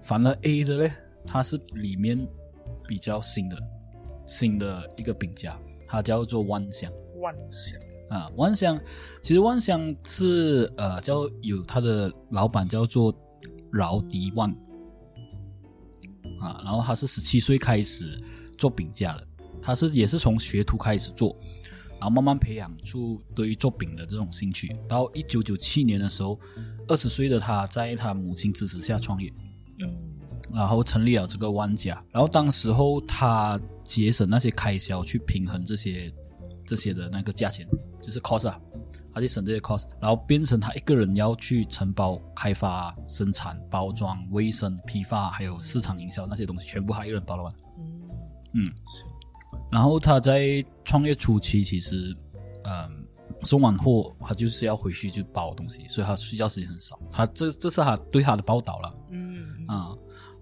[0.02, 0.92] 反而 A 的嘞，
[1.26, 2.28] 它是里面
[2.86, 3.56] 比较新的
[4.26, 8.30] 新的一个饼家，它叫做万香万香，啊。
[8.36, 8.80] 万香
[9.22, 13.14] 其实万香是呃叫有它的老板叫做
[13.72, 14.50] 饶迪万
[16.40, 18.20] 啊，然后他是十七岁开始
[18.58, 19.26] 做饼家的，
[19.60, 21.36] 他是也是从学徒开始做，
[21.92, 24.76] 然后慢慢培养出对于做饼的这种兴趣。
[24.88, 26.38] 到一九九七年的时候，
[26.88, 29.32] 二十岁的他在他母亲支持下创业，
[29.80, 30.12] 嗯
[30.52, 32.02] 然后成立了这个万家。
[32.10, 36.12] 然后当时候他节省那些开销去平衡这些
[36.66, 37.66] 这些的那个价钱，
[38.02, 38.60] 就是 cost 啊，
[39.12, 47.52] 他去省这些 cost，然后变成他一个人要去承包开发、生产、包装、卫生、批发，还有市场营销那些东西，全部他一个人包了完。
[47.78, 48.00] 嗯
[48.54, 48.66] 嗯，
[49.70, 52.16] 然后他在创业初期，其实，
[52.64, 53.06] 嗯，
[53.42, 56.98] 送完货他就是要回去就包东西，所以他睡觉时间很少。
[57.10, 59.90] 他这这是他对他的报道了嗯啊。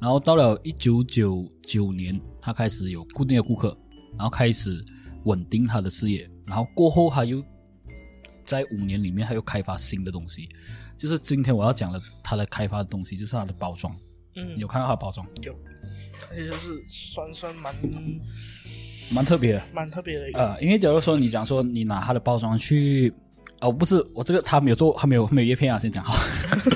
[0.00, 3.76] 然后到了一九九九年，他开始有固定的顾客，
[4.16, 4.84] 然后开始
[5.24, 6.28] 稳定他的事业。
[6.46, 7.42] 然后过后他又
[8.44, 10.48] 在五年里面，他又开发新的东西，
[10.96, 13.94] 就是今天我要讲的他的开发的东西，就是他的包装。
[14.36, 15.52] 嗯你有看到他的包装，有，
[16.30, 17.74] 而且就是酸酸蛮
[19.12, 19.62] 蛮特别的。
[19.74, 23.12] 蛮特别的一个，呃，因为假如说你讲说你拿他的包装去
[23.60, 26.14] 哦，不是，我这个他没有做，他没有没有叶片啊，先讲好。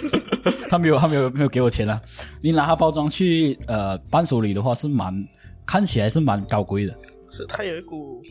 [0.69, 2.01] 他没有，他没有没有给我钱啊。
[2.41, 5.15] 你拿他包装去呃伴手礼的话，是蛮
[5.67, 6.99] 看起来是蛮高贵的。
[7.31, 8.23] 是它有一股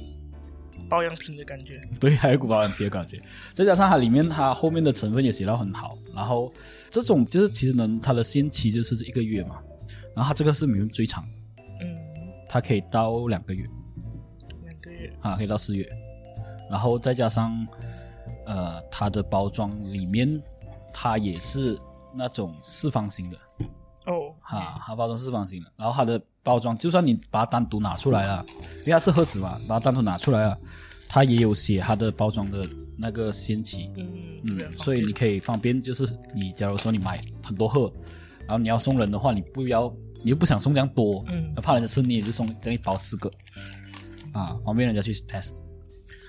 [0.90, 1.82] 保养品的感觉。
[2.00, 3.20] 对，还有一股保养品的感觉。
[3.54, 5.98] 再加上它里面它后面的成分也写到很好。
[6.16, 6.54] 然后
[6.90, 9.60] 这种就是其实能它的限期就是一个月嘛。
[10.16, 11.28] 然后它这个是里面最长，
[11.82, 11.98] 嗯，
[12.48, 13.68] 它可以到两个月
[14.62, 15.10] 两个月。
[15.22, 15.90] 啊，可以到四月。
[16.70, 17.68] 然后再加上
[18.46, 20.42] 呃它的包装里面
[20.94, 21.78] 它也是
[22.16, 23.38] 那种四方形的。
[24.06, 28.46] 哦，哈，它包装是四方形的，然后它的包装，就算你把它单独拿出来了，
[28.80, 30.58] 因为它是盒子嘛，把它单独拿出来了，
[31.08, 33.90] 它也有写它的包装的那个限期，
[34.44, 37.92] 嗯所以你可以方便，就是你假如说你买很多盒，
[38.42, 43.32] 然后你要送人的话，你不要，你又不想送这样多，嗯怕人家吃你也就送这样一包四个，
[44.34, 45.54] 啊，方便人家去 test。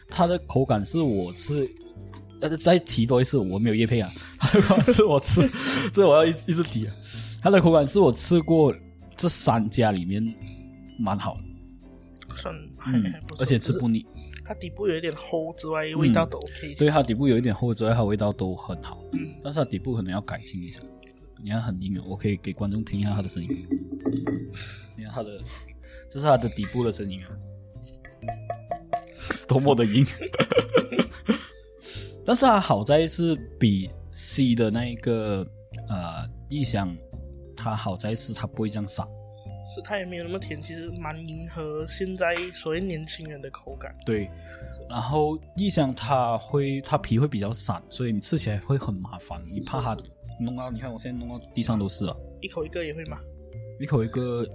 [0.08, 1.68] 它的口感是我吃，
[2.40, 5.50] 呃，再提多一次，我没有叶配啊， 它的口感是我吃，
[5.92, 6.94] 这我要一一直提啊。
[7.44, 8.74] 它的口感是我吃过
[9.18, 10.35] 这三家里面
[10.98, 14.02] 蛮好的，算还嗯还不，错而且吃不腻。
[14.42, 16.74] 它底部有一点厚之外，味道都 OK。
[16.78, 20.80] 对，它底部有一点厚之外，它味道都很好，嗯但是它底部可能要改进一下。
[21.42, 23.50] 你看很硬啊，我可以给观众听一下它的声音。
[24.96, 25.38] 你看它的，
[26.09, 27.28] 这是它的底部的声音啊，
[29.30, 30.07] 是多么的硬。
[32.24, 35.46] 但是它好在是比 C 的那一个
[35.90, 36.96] 呃异香，
[37.64, 39.07] 它好在是它不会这样散。
[39.66, 43.96] 是它也没有那么甜，其实蛮迎合现在所谓年轻人的口感。
[44.05, 44.29] 对，
[44.90, 49.96] 然后异香它会它皮会比较散，所以你吃起来会很麻烦，你怕它
[50.38, 53.18] 弄到，你看我现在弄到地上都是了，一口一个也会吗？
[53.81, 54.46] 一口一个，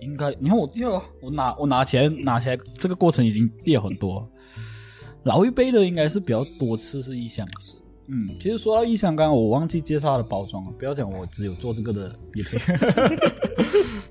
[0.00, 4.26] 应该你看我第二，我拿我拿起来拿起来，这个过程已经裂很多。
[5.24, 7.46] 老一辈的应该是比较多吃是异香，
[8.08, 12.58] 嗯，其实说到异香，刚刚我忘记介绍它的包装了，不要讲我只有做这个的也配。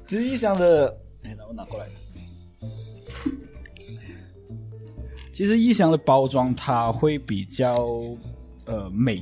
[0.05, 0.87] 其实异香的，
[1.23, 1.87] 哎，那我拿过来。
[5.31, 7.85] 其实异香的包装它会比较
[8.65, 9.21] 呃美，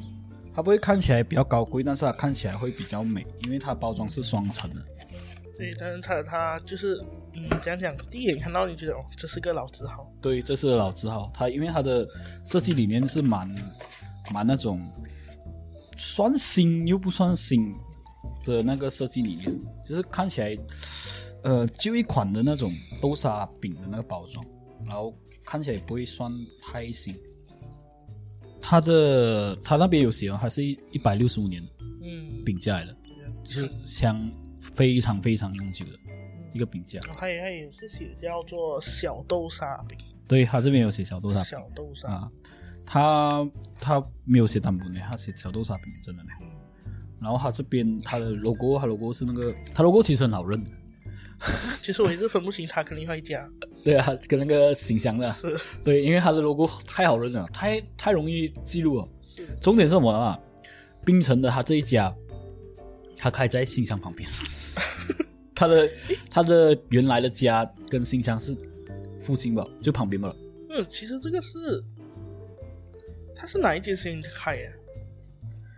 [0.53, 4.81] 它不会看起来比较高贵，但是它看起来会比较美，因为它包装是双层的。
[5.57, 10.11] 对，但是它它就是嗯，讲讲第一眼看到你觉得哦，这是个老字号。
[10.21, 12.07] 对，这是老字号，它因为它的
[12.43, 13.47] 设计理念是蛮
[14.31, 14.79] 蛮那种
[15.97, 17.65] 算新又不算新
[18.45, 19.51] 的那个设计理念，
[19.83, 20.57] 就是看起来
[21.43, 24.45] 呃旧一款的那种豆沙饼的那个包装，
[24.85, 26.31] 然后看起来也不会算
[26.61, 27.15] 太新。
[28.61, 31.61] 它的它那边有写哦，它是一一百六十五年
[32.01, 32.97] 嗯，饼架来的，
[33.43, 34.31] 就是香
[34.61, 35.91] 非常非常永久的
[36.53, 36.99] 一个饼架。
[37.01, 39.97] 然后它也它也是写叫做小豆沙饼，
[40.29, 41.43] 对，它这边有写小豆沙饼。
[41.43, 42.07] 小豆沙。
[42.07, 42.31] 啊，
[42.93, 43.49] 他
[43.81, 46.29] 他没有写单本的，他写小豆沙饼真的呢。
[47.19, 50.69] 然后他这边他的 logo，他 logo 是那个，他 logo 其实很好认的。
[51.81, 53.49] 其实我一直分不清他跟另外一家
[53.83, 59.09] 对啊，跟那个形象的，是对，因为他的 logo 太好认了，太太容易记录了。
[59.23, 60.39] 是重点是什么啊？
[61.03, 62.15] 槟城的他这一家，
[63.17, 64.29] 他开在新乡旁边，
[65.55, 65.89] 他的
[66.29, 68.55] 他的原来的家跟新乡是
[69.19, 70.31] 附近吧，就旁边吧。
[70.69, 71.83] 嗯，其实这个是
[73.43, 74.71] 它是哪一间先开的？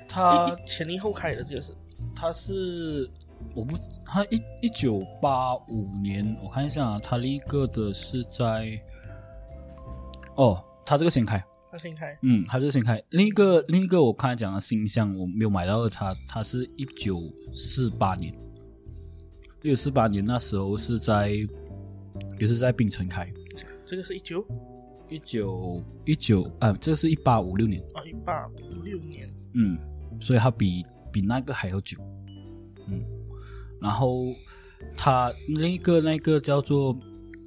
[0.07, 1.73] 他前一后开的，这个是
[2.15, 3.09] 他是
[3.55, 3.75] 我不，
[4.05, 8.79] 他一一九八五年，我看一下啊，他另一个的是在，
[10.35, 12.15] 哦，他这个先开，他先开。
[12.21, 17.19] 嗯，他这个先开，另一个另一个我刚才讲的新乡我没有买到的它，它是一九
[17.51, 18.31] 四八年，
[19.63, 21.31] 一九四八年那时候是在
[22.39, 23.27] 也是在槟城开，
[23.83, 24.45] 这个是一九
[25.09, 29.77] 一九一九啊，这是一八五六年，啊一八五六年，嗯，
[30.19, 31.97] 所以他比比那个还要久，
[32.87, 33.03] 嗯，
[33.81, 34.33] 然后
[34.97, 36.95] 他另一个那个叫做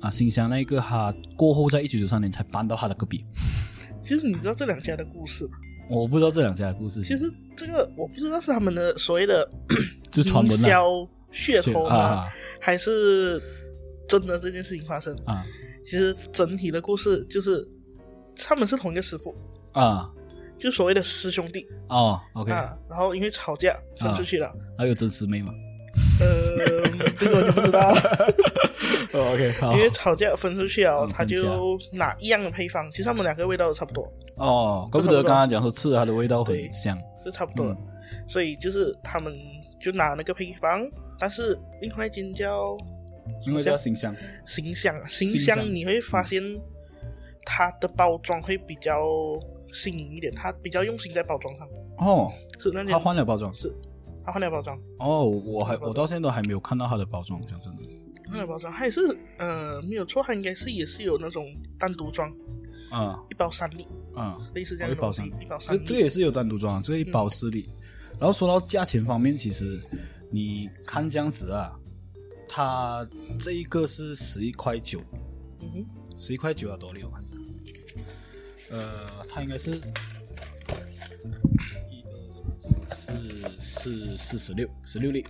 [0.01, 3.25] 啊新乡那个，他过后在一九九三年才搬到他的隔壁，
[4.05, 5.53] 其实你知道这两家的故事吗？
[5.90, 9.51] 我不知道这两家的故事，其实这个我不知道是他们的所谓的
[10.12, 10.55] 就传闻啊。
[10.55, 11.97] 营销噱头吗？
[11.97, 12.27] 啊。
[12.61, 13.40] 还是
[14.09, 15.16] 真的这件事情发生？
[15.25, 15.44] 啊
[15.88, 17.66] 其实整体的故事就是
[18.37, 19.35] 他们是同一个师傅，
[19.72, 20.11] 啊
[20.59, 22.77] 就所谓的师兄弟哦，OK，啊。
[22.90, 25.53] 然后因为吵架分出去了，还有真师妹吗？
[26.20, 27.96] 呃，这个我就不知道了。
[29.14, 37.72] 哦，OK，好因为吵架分出去了，嗯他就拿一样的配方，其实他们两个味道都差不多，哦，怪不得刚刚讲说吃了它的味道很香，是差不多的。
[37.72, 37.87] 嗯
[38.27, 39.35] 所以就是他们
[39.81, 40.87] 就拿那个配方，
[41.18, 42.77] 但是另外一间叫
[43.47, 44.14] 因为叫新香，
[44.47, 46.43] 新香，新新香香你会发现
[47.45, 49.03] 它的包装会比较
[49.73, 51.69] 新颖一点，它比较用心在包装上。
[51.99, 53.55] 哦，是那间他换了包装。
[53.55, 53.75] 是，
[54.25, 57.83] 它换了包装，哦，我还我到现在都还没有看到它的包装，讲真的。
[58.31, 59.01] 换了包装，它也是
[59.38, 61.47] 呃没有错，它应该是也是有那种
[61.79, 62.31] 单独装，
[62.91, 63.19] 啊。
[63.31, 65.79] 一包三粒，啊，类似这样一包三，一包三粒。
[65.79, 67.71] 这这个也是有单独装，这一包四粒。
[68.19, 69.81] 然后说到价钱方面，其实
[70.31, 71.73] 你看这样子啊，
[72.49, 73.07] 它
[73.39, 75.03] 这一个是十一块九，
[76.17, 77.37] 十一块九啊，多粒我看一下。
[78.71, 79.75] 呃，它应该是一
[82.05, 82.45] 二三
[82.89, 85.25] 四四四十六十六粒。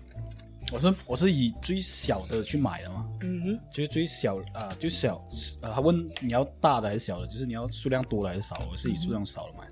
[0.70, 5.16] 我是我是以最小的去买的嘛，嗯哼，就是最小啊、就小
[5.62, 5.72] 啊。
[5.72, 8.68] 他问你要大的还是小的，就是你要数量多的还是少的？
[8.70, 9.66] 我是以数量少的买，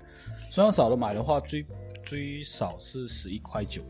[0.49, 1.63] 数量少的买的话，最
[2.03, 3.83] 最少是十一块九，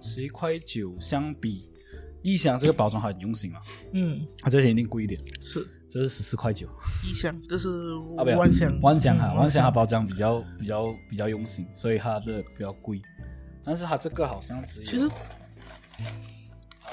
[0.00, 1.72] 十一块九相比
[2.32, 3.60] 一箱这个包装还很用心啊，
[3.92, 5.66] 嗯，它这些一定贵一点，是。
[5.90, 6.68] 这是十四块九。
[7.02, 7.68] 一箱，这是
[8.18, 13.00] 啊，不要万香，万香哈，嗯万香它包装比较比较比较用心，所以它的比较贵，
[13.64, 15.12] 但是它这个好像只有其实啊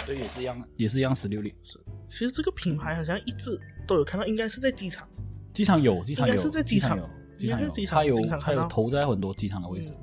[0.06, 1.78] 对也是一样，也是一样十六粒，是。
[2.10, 5.06] 其实这个品牌好像一直都有看到，应该是在机场。
[5.52, 6.98] 机场有，机场有，应该是在机场。
[6.98, 8.62] 有，机场有，应该是机场它有经常看到。
[8.62, 9.94] 它有投在很多机场的位置，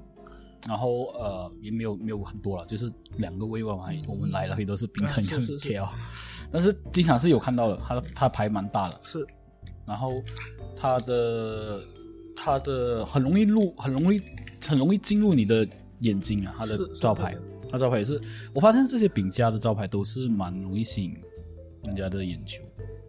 [0.68, 5.68] 然后呃也没有没有很多了，就是两个位嘛，我们来了也都是冰城跟啊是是是。
[5.68, 5.88] KL，
[6.50, 9.26] 但是经常是有看到的，它它牌蛮大的，是，
[9.84, 10.12] 然后
[10.76, 11.82] 它的
[12.36, 14.20] 它的很容易入，很容易
[14.64, 15.66] 很容易进入你的
[16.00, 18.20] 眼睛啊，它的招牌对的，它招牌也是，
[18.54, 21.16] 我发现这些饼家的招牌都是蛮容易吸引
[21.86, 22.62] 人家的眼球，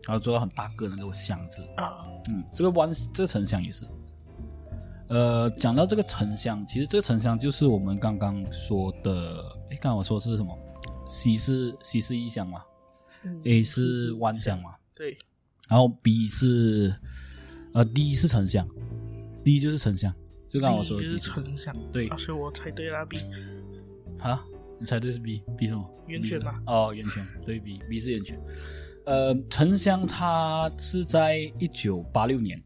[0.08, 3.86] 然后做到很大个的那个箱子，啊，嗯，这个弯这个沉香也是。
[5.10, 9.12] 呃，讲到这个沉香，其实这个沉香就是我们刚刚说的，
[9.70, 10.58] 诶，刚刚我说的是什么
[11.08, 12.62] ？C 是 C 是异香嘛？
[13.24, 15.18] 嗯，A 是湾香嘛，对，
[15.70, 16.94] 然后 B 是
[17.74, 18.68] 呃 D 是沉香
[19.44, 20.14] ，D 就是沉香，
[20.48, 22.08] 就刚刚我说的 D 是沉香，对。
[22.08, 23.18] 啊，所以我猜对了 B，
[24.20, 24.46] 啊，
[24.80, 25.90] 你猜对是 B，B 什么？
[26.08, 28.42] 圆圈 B 吧哦，源泉，对，B，B 是源泉。
[29.06, 32.62] 呃，沉香它是在一九八六年，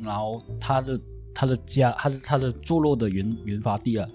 [0.00, 1.00] 然后它的
[1.34, 4.08] 它的家，他的他的坐落的原原发地啊，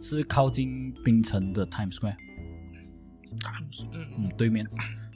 [0.00, 2.16] 是靠近槟城的 Times Square，
[3.92, 4.66] 嗯，嗯，对面。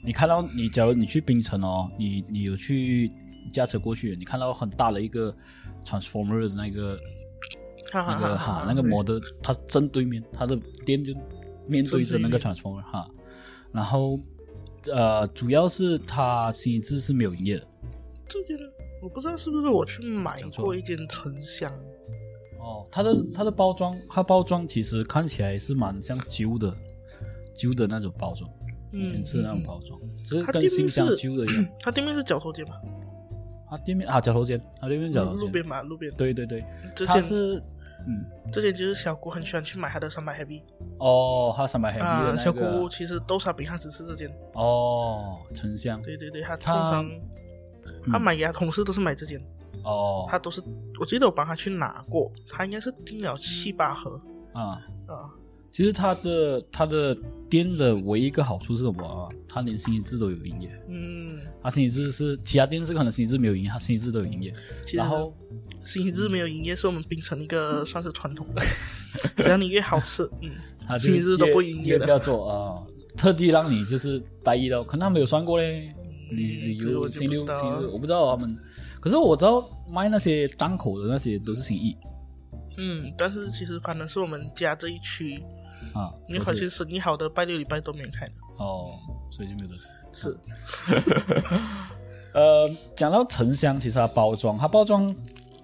[0.03, 3.11] 你看到你，假如你去槟城哦，你你有去
[3.51, 5.35] 驾车过去，你看到很大的一个
[5.83, 6.99] transformer 的那个
[7.93, 11.13] 那个哈哈，那个模的，它正对面，它的店就
[11.67, 13.09] 面对着那个 transformer 哈，
[13.71, 14.19] 然后
[14.91, 17.67] 呃，主要是它星期日是没有营业的
[19.01, 21.71] 我不知道是不是我去买过一件沉香，
[22.59, 26.75] 哦，它的它的包装，它包装其实看起来是蛮像旧的
[27.53, 28.49] 旧的那种包装，
[28.93, 31.67] 嗯以前吃的那种包装，只是跟新香是旧的一样。
[31.81, 32.81] 它店面是角头街吧？
[33.69, 36.11] 它店面啊，角头尖，它店面角头尖，路边嘛，路边。
[36.15, 36.63] 对对对，
[36.95, 37.61] 这件它是
[38.07, 40.61] 嗯这件就是小姑很喜欢去买她的三百 happy
[40.99, 47.05] 哦，它三百黑的啊，小那个姑其实豆沙饼她只吃这件，哦，沉香对对对，她通常
[48.11, 49.39] 她买给她同事都是买这件，
[49.83, 50.61] 哦他都是
[50.99, 54.21] 我记得我帮他去拿过，他应该是订了七八盒
[54.53, 54.81] 啊。
[55.07, 55.31] 啊，
[55.71, 57.15] 其实他的他的
[57.49, 59.29] 店的唯一一个好处是什么啊？
[59.47, 60.69] 他连星期日都有营业。
[60.89, 64.53] 嗯，他星期日是其他店是可能星期日没有营业，他星期日都有营业。
[64.93, 65.33] 然后
[65.83, 68.45] 星期日没有营业是我们槟城一个算是传统，
[69.37, 70.51] 只要你越好吃，嗯，
[70.85, 72.75] 他星期日都不营业的不要做啊，
[73.15, 75.93] 特地让你就是待一到，可能他没有算过嘞。
[76.29, 78.55] 旅旅游星期六星期日，我不知道他们，
[78.99, 81.97] 可是我知道卖那些档口的那些都是星期一
[82.77, 85.43] 嗯，但是其实反正是我们家这一区，
[85.93, 88.93] 啊，因为发现生意好的拜六礼拜都没人开的，哦，
[89.31, 89.89] 所以就没有得吃。
[90.13, 90.37] 是。
[92.33, 95.15] 呃，讲到沉香，其实它包装，它包装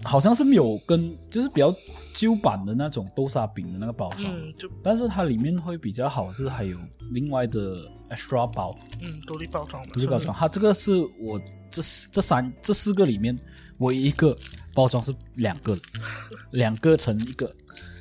[0.04, 1.74] 好像是没有跟就是比较
[2.14, 6.78] 旧版的那种豆沙饼的那个包装，嗯，就但是它里面会比较好，是还有
[7.12, 10.36] 另外的 extra 包，嗯独立包装的，独立包装。
[10.36, 11.40] 它这个是我
[11.72, 13.38] 这四这三这四个里面
[13.80, 14.38] 唯一一个
[14.74, 15.82] 包装是两个的，
[16.52, 17.50] 两个乘一个。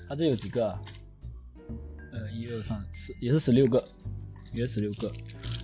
[0.08, 0.78] 它这有几个、啊？
[2.12, 3.82] 呃，一二三四，也是十六个，
[4.52, 5.10] 也是十六个，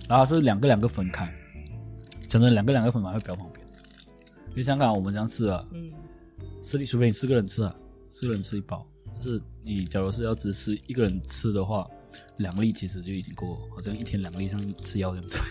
[0.07, 1.31] 然后是两个两个分开，
[2.27, 3.63] 真的两个两个分开会比较方便。
[4.49, 5.91] 因为香港我们这样吃啊，嗯，
[6.61, 7.75] 四粒，除非你四个人吃啊，
[8.09, 8.85] 四个人吃一包。
[9.11, 11.89] 但是你假如是要只吃一个人吃的话，
[12.37, 15.39] 两粒其实就已经够了，好像一天两粒像吃药这样子。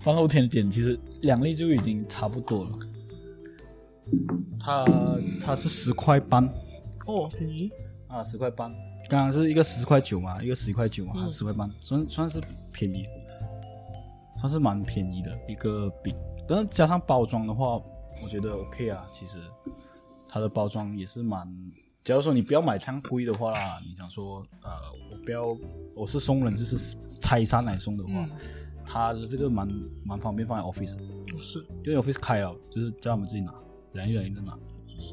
[0.00, 2.78] 饭后甜点其实两粒就已经差不多了。
[4.58, 4.84] 它
[5.40, 6.44] 它是十块半
[7.06, 7.70] 哦，便宜，
[8.08, 8.72] 啊，十块半。
[9.08, 12.40] 刚刚是一个十块九嘛，一个十块九嘛，十块半，算算是
[12.72, 13.06] 便宜。
[14.36, 16.14] 算是蛮便宜的一个饼，
[16.46, 17.80] 但是加上包装的话，
[18.22, 19.06] 我觉得 OK 啊。
[19.12, 19.38] 其实
[20.28, 21.46] 它的包装也是蛮，
[22.04, 24.70] 假如说你不要买太贵的话啦，你想说呃，
[25.10, 25.44] 我不要
[25.94, 28.30] 我是送人，就是拆散来送的话，嗯。
[28.88, 29.68] 它的这个蛮
[30.04, 30.96] 蛮方便放在 office，
[31.42, 31.58] 是。
[31.84, 33.52] 因为 office 开了，就是叫他们自己拿，
[33.92, 34.56] 人一人一个拿。
[34.96, 35.12] 是，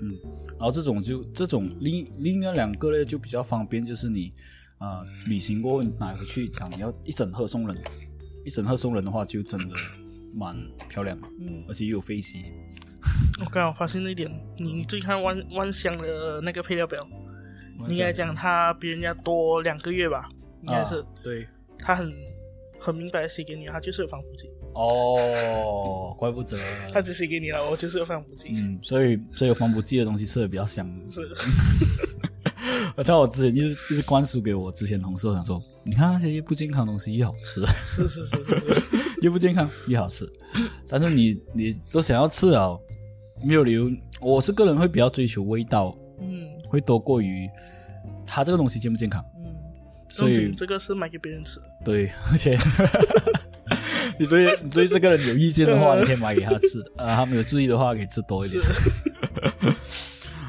[0.00, 0.16] 嗯，
[0.50, 4.32] 然后这种就这种另另外两个呢就比较方便，就是你
[4.78, 7.76] 啊、呃旅行过后你拿回去，讲你要一整盒送人，
[8.48, 9.76] 一整盒送人的话就真的
[10.34, 10.56] 蛮
[10.88, 12.46] 漂亮的，嗯，而且又有飞机。
[13.44, 17.06] 我刚好发现了一点，你你注意看万万香的那个配料表，
[17.86, 20.30] 你应该讲它比人家多两个月吧，
[20.62, 20.94] 应该是。
[20.96, 21.46] 啊、对。
[21.78, 22.10] 它很
[22.80, 26.56] 很明白的写给你，它就是有防腐剂，哦，怪不得。
[26.90, 30.88] 它只写给你了，我就是有防腐剂，嗯，所以所以有防腐剂的东西吃的比较香。
[31.10, 31.20] 是，
[32.96, 37.64] 我知道我之前一直一直灌输给我之前同事，我想说，你看那些越不健康的东西越好吃。
[37.84, 40.28] 是是是是是，越不健康越好吃。
[40.88, 42.76] 但是你你都想要吃啊，
[43.42, 43.90] 没有理由。
[44.20, 47.48] 我是个人会比较追求味道，嗯会多过于
[48.26, 49.24] 它这个东西健不健康。
[49.44, 49.54] 嗯，
[50.08, 52.58] 所以这个是买给别人吃，对，而且
[54.18, 56.82] 你对你对这个人有意见的话，你可以买给他吃。
[56.96, 58.60] 呃，他没有注意的话，可以吃多一点。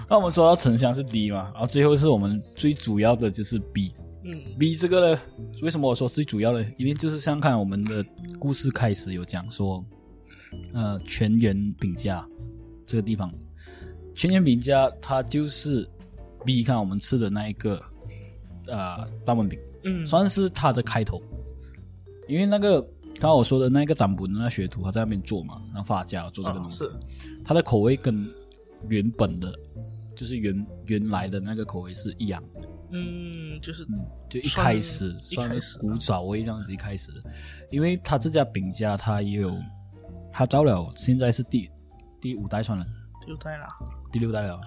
[0.10, 3.93] 那我们说到沉香是 D 嘛，然后最后是我们最主要的就是 B。
[4.24, 5.22] 嗯 B 这个呢，
[5.62, 6.66] 为什么我说最主要的？
[6.78, 8.03] 因为就是像看我们的
[8.39, 9.84] 故事开始有讲说，
[10.74, 12.28] 呃，全员饼家
[12.86, 13.32] 这个地方，
[14.14, 15.88] 全员饼家它就是
[16.43, 17.82] B 看我们吃的那一个
[18.68, 21.22] 呃大文饼，嗯，算是它的开头。
[22.28, 28.30] 因为那个刚刚我说的那个党本的那学徒，他在那边做嘛，然后发家做这个东西，哦是，它的口味跟
[28.89, 29.51] 原本的，
[30.20, 32.68] 就是原原来的那个口味是一样的。
[32.92, 33.88] 嗯，就是
[34.30, 37.10] 就一开始一算开始古早味这样子一开始，
[37.72, 39.56] 因为他这家饼家他也有，
[40.30, 41.70] 他到了现在是第
[42.20, 42.86] 第五代算了，
[43.28, 43.66] 六代了，
[44.12, 44.60] 第六代了，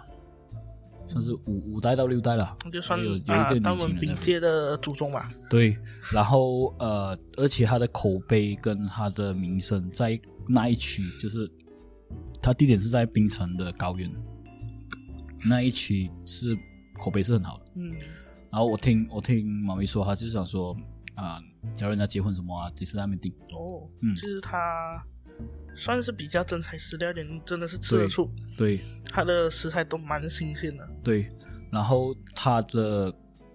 [1.06, 5.76] 算是五五代到六代了，就算有有一啊个，年轻人在界的祖宗吧，对，
[6.14, 11.50] 然后呃，而且他的口碑跟他的名声在那一区，就是
[12.40, 14.08] 他地点是在槟城的高原，
[15.44, 16.56] 那一期是
[16.98, 17.64] 口碑是很好的。
[17.76, 17.90] 嗯
[18.50, 20.76] 然后我听我听妈咪说，她就是想说
[21.14, 21.40] 啊，
[21.74, 23.32] 假如人家结婚什么啊，也是在那边订。
[23.54, 25.02] 哦，嗯就是他
[25.74, 31.32] 算是比较真材实料点，真的是吃得出对他的食材都蛮新鲜的，对，
[31.70, 33.10] 然后他的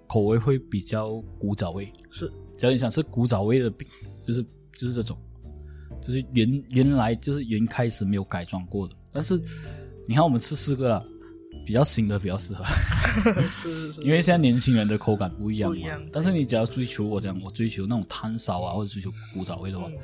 [0.07, 1.93] 口味会比较古早味。
[2.09, 2.27] 是
[2.57, 3.87] 假如你想吃古早味的饼，
[4.25, 4.41] 就是
[4.73, 5.15] 就是这种，
[6.01, 8.95] 就是原原来就是原开始没有改装过的。
[9.11, 9.39] 但是
[10.07, 11.05] 你看我们吃四个了，
[11.67, 12.63] 比较新的比较适合，
[13.43, 15.77] 是是是，因为现在年轻人的口感不一样嘛。
[15.85, 19.97] 样但是你只要追求我讲我追求那种汤烧啊，或者追求古早味的话、嗯。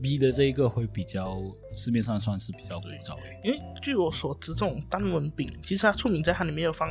[0.00, 1.38] B 的这一个会比较
[1.74, 3.22] 市面上算是比较古早味。
[3.42, 6.88] 因为据我所知，这种单文饼其实它出名在它里面有放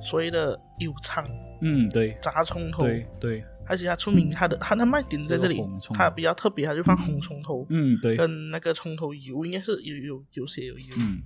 [0.00, 1.22] 所谓的油肠、
[1.60, 2.16] 嗯，对。
[2.22, 5.60] 炸葱头，对对，而且它出名它的它的卖点在这里
[5.92, 11.20] 它比较特别，它就放红葱头嗯对，跟那个葱头油，应该是有有有些有油，嗯，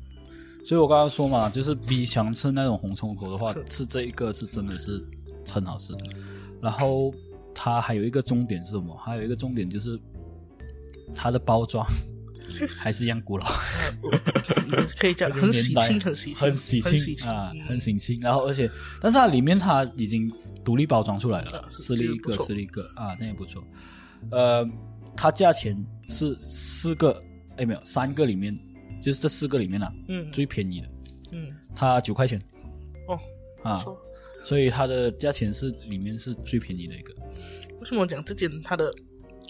[0.64, 5.04] 所以我刚刚说嘛，就是比想吃那种红葱头的话，吃这一个是真的是
[5.46, 5.94] 很好吃。
[6.60, 7.12] 然后
[7.54, 8.94] 它还有一个重点是什么？
[8.96, 9.98] 还有一个重点就是
[11.14, 11.84] 它的包装
[12.78, 13.46] 还是一样古老，
[14.98, 18.18] 可以讲有年代很喜庆，很喜庆，很喜庆啊，嗯很喜庆。
[18.20, 20.32] 然后而且，但是它里面它已经
[20.64, 23.64] 独立包装出来了啊，撕了一个，撕了一个啊，这样也不错。
[24.30, 24.68] 呃，
[25.16, 27.20] 它价钱是四个，
[27.56, 28.56] 哎没有三个里面，
[29.02, 30.88] 就是这四个里面啊嗯最便宜的，
[31.32, 32.40] 嗯它九块钱
[33.08, 33.18] 哦，
[33.62, 33.84] 啊。
[34.44, 37.14] 所以它的价钱是里面是最便宜的一个。
[37.80, 38.90] 为什么讲这间它的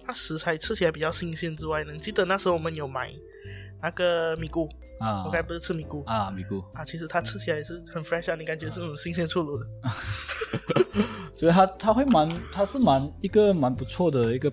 [0.06, 1.92] 它食材吃起来比较新鲜之外呢？
[1.94, 3.10] 你记得那时候我们有买
[3.80, 9.66] 那个米菇，啊我刚才不是吃米菇啊，米菇，啊，其实它吃起来也是很 fresh 啊，你感觉是那种新鲜出炉的。
[11.32, 14.52] 所以它它会蛮，它是蛮一个蛮不错的一个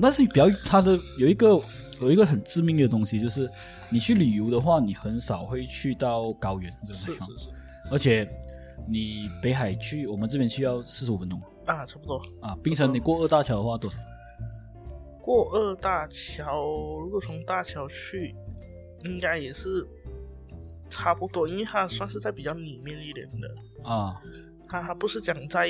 [0.00, 1.56] 但是比较它的有一个
[2.02, 3.50] 有一个很致命的东西，就是
[3.90, 7.48] 你去旅游的话，你很少会去到高原这种是地方，是是
[7.90, 8.28] 而且
[8.88, 12.20] 你北海去我们这边去要四十五分钟啊，差不多。
[12.40, 13.96] 啊，槟城你过二大桥的话多少？
[15.20, 16.66] 过二大桥，
[17.00, 18.34] 如果从大桥去，
[19.04, 19.86] 应该也是
[20.90, 24.20] 差不多，因为它算是在比较里面一点的，啊
[24.68, 25.68] 它它不是讲在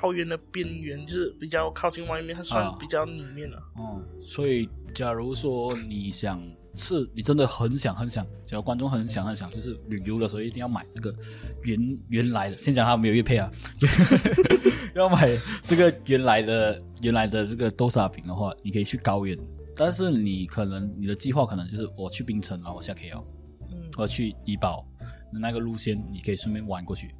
[0.00, 3.58] 高原的边缘，就是比较靠近外面，它算啊比较里面了。
[3.76, 6.42] 哦，所以假如说你想
[6.74, 11.14] 吃，你真的很想很想，只要观众很想很想，就是旅游的时候一定要买这个
[11.62, 12.56] 原原来的。
[12.56, 13.50] 先讲他没有乐配啊，
[14.94, 15.28] 要买
[15.62, 19.36] 这个原来的原来的这个豆沙饼的话，你可以去高原，
[19.76, 23.22] 但是你可能你的计划可能就是我去槟城，然后我下 KL，
[23.70, 24.86] 嗯我去怡保
[25.32, 27.14] 的那个路线，你可以顺便玩过去，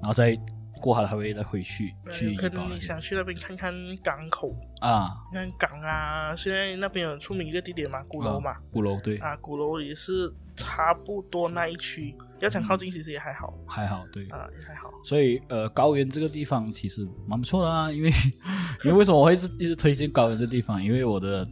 [0.00, 0.38] 然后再
[0.80, 14.26] 过海还会再回去去怡可能你想去那边看看港口，啊，看港啊，现在那边有出名一个地点嘛，鼓楼嘛，鼓楼对，啊，鼓楼也是差不多那一区，要想靠近其实也还好还好对。
[14.28, 14.90] 啊，也还好。
[15.04, 18.10] 所以呃，高原这个地方其实蛮不错的啊，因为
[18.84, 20.82] 因为为什么我会是一直推荐高原这地方？
[20.82, 21.46] 因为我的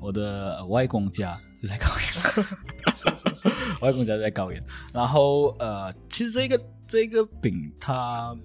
[0.00, 4.62] 我的外公家就在高原， 外公家在高原。
[4.92, 8.36] 然后呃，其实这个这个饼它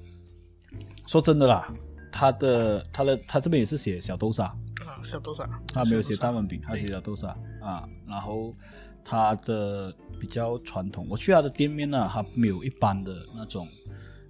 [1.12, 1.70] 说真的啦，
[2.10, 5.44] 他的他的他这边也是写小豆沙，啊，小豆沙，
[5.74, 7.36] 它没有写大焖饼，他写小豆沙。
[7.62, 7.86] 啊。
[8.08, 8.56] 然后
[9.04, 13.68] 他的比较传统，我去他的店面呢，他没有一般的那种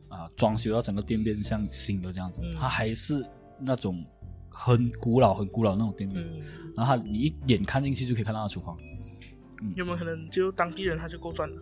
[0.10, 2.52] 啊装修到整个店面像新的这样子，嗯。
[2.60, 3.24] 它还是
[3.60, 4.04] 那种
[4.50, 6.20] 很古老、很古老那种店面。
[6.20, 6.42] 嗯，
[6.76, 8.76] 然后他你一眼看进去就可以看到他厨房，
[9.76, 11.62] 有没有可能就当地人他就够赚了？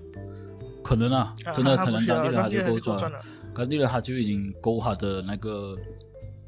[0.82, 3.17] 可能啊，啊真的可能当地人他就够赚就
[3.66, 5.78] 够赚了，他就已经够他的那个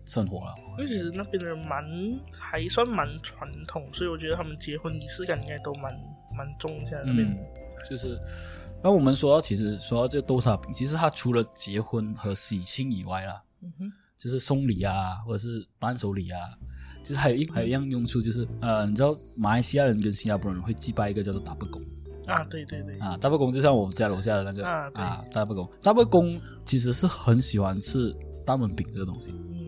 [0.05, 0.55] 生活了。
[0.78, 1.84] 因为其实那边的人蛮
[2.32, 5.93] 还算蛮传统，所以我觉得他们结婚仪式感应该都蛮
[6.36, 7.28] 蛮重一下那边。
[7.28, 7.38] 嗯，
[7.89, 8.18] 就是，
[8.82, 16.39] 那我们说到，其实说到这个豆沙饼，其实它除了结婚和喜庆以外啦，嗯哼，就是送礼啊，或者是伴手礼啊，
[17.03, 21.82] 其实还有一还有一样用处，就是呃，你知道马来西亚人跟新加坡人会祭拜一个叫做大伯公
[22.28, 25.03] 啊，对对对，啊，大伯公就像我们家楼下的那个啊对
[25.34, 28.15] 大伯公，大伯公其实是很喜欢吃
[28.45, 29.67] 大焖饼这个东西，嗯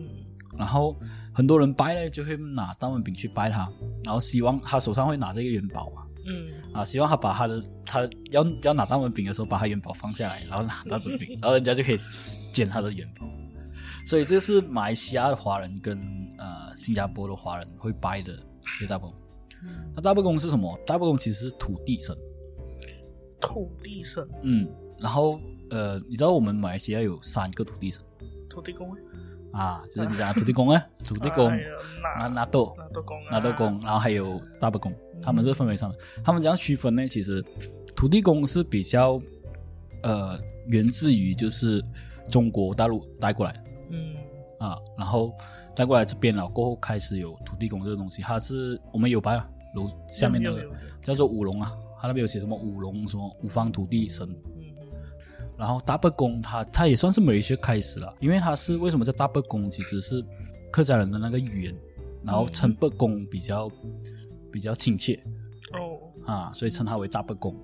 [0.56, 0.96] 然后
[1.32, 3.68] 很多人拜呢就会拿大焖饼去拜他，
[4.04, 6.06] 然后希望他手上会拿这个元宝嘛。
[6.26, 11.98] 嗯啊，希望他把他的他要要拿大焖饼的时候，把他元宝放下来，然后拿大焖饼， 然后人家就可以
[12.52, 13.26] 捡他的元宝。
[14.06, 15.98] 所以这是马来西亚的华人跟
[16.38, 19.18] 呃新加坡的华人会拜的一个大伯公。
[19.94, 20.78] 那大伯公是什么？
[20.86, 22.16] 大伯公其实是土地神，
[23.46, 24.68] 土地神、嗯，
[24.98, 25.40] 然后
[25.70, 28.02] 呃，你知道我们马来西亚有三个土地神？
[28.48, 28.92] 土地公，
[29.52, 31.68] 啊，就是你讲的 土地公啊，土地公还有
[32.02, 34.92] 拿拿拿豆拿豆公啊，拿豆公，然后还有大伯公，
[35.22, 35.98] 他们是分为上的。
[36.22, 37.06] 他们怎样区分呢？
[37.06, 37.44] 其实
[37.96, 39.20] 土地公是比较
[40.02, 40.38] 呃
[40.68, 41.82] 源自于就是
[42.30, 43.60] 中国大陆带过来的。
[43.90, 44.14] 嗯。
[44.60, 45.34] 啊，然后
[45.74, 50.66] 带过来这边了过后开始有土地公这个东西，它是我们有白啊楼下面那个
[51.02, 51.70] 叫做五龙啊，
[52.04, 54.28] 它那边有写什么五龙什么五方土地神。
[54.28, 54.62] 嗯
[55.56, 60.20] 然后大伯公他他也算是马来西开始了，因为他是为什么叫大伯公，其实是
[60.72, 61.74] 客家人的那个语言，
[62.24, 63.70] 然后称伯公比较
[64.50, 65.22] 比较亲切
[65.72, 67.54] 哦啊，所以称他为大伯公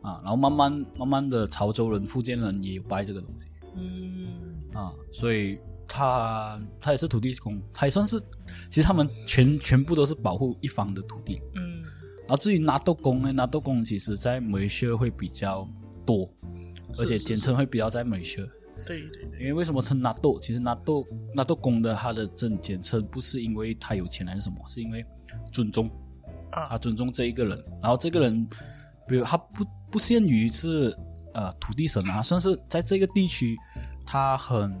[0.00, 0.18] 啊。
[0.22, 8.18] 然后慢慢慢慢的潮州人、福建人也有拜这个东西嗯啊，所以他他也是土地公，他也算是
[8.70, 11.38] 其实他们全全部都是保护一方的土地。
[12.24, 15.68] 嗯然后至于纳豆公呢，纳豆公其实在马来西亚会比较
[16.06, 16.28] 多，
[16.98, 18.46] 而且简称会比较在马来西亚。
[18.86, 20.38] 对对对，因为为什么称纳豆？
[20.38, 25.04] 其实纳豆纳豆公的他的正简称不是因为他有钱还是什么，是因为
[25.50, 25.88] 尊重
[26.50, 27.64] 啊他尊重这一个人。
[27.80, 28.46] 然后这个人，
[29.08, 30.94] 比如他不不限于是
[31.32, 33.56] 呃土地神啊，算是在这个地区
[34.04, 34.74] 他很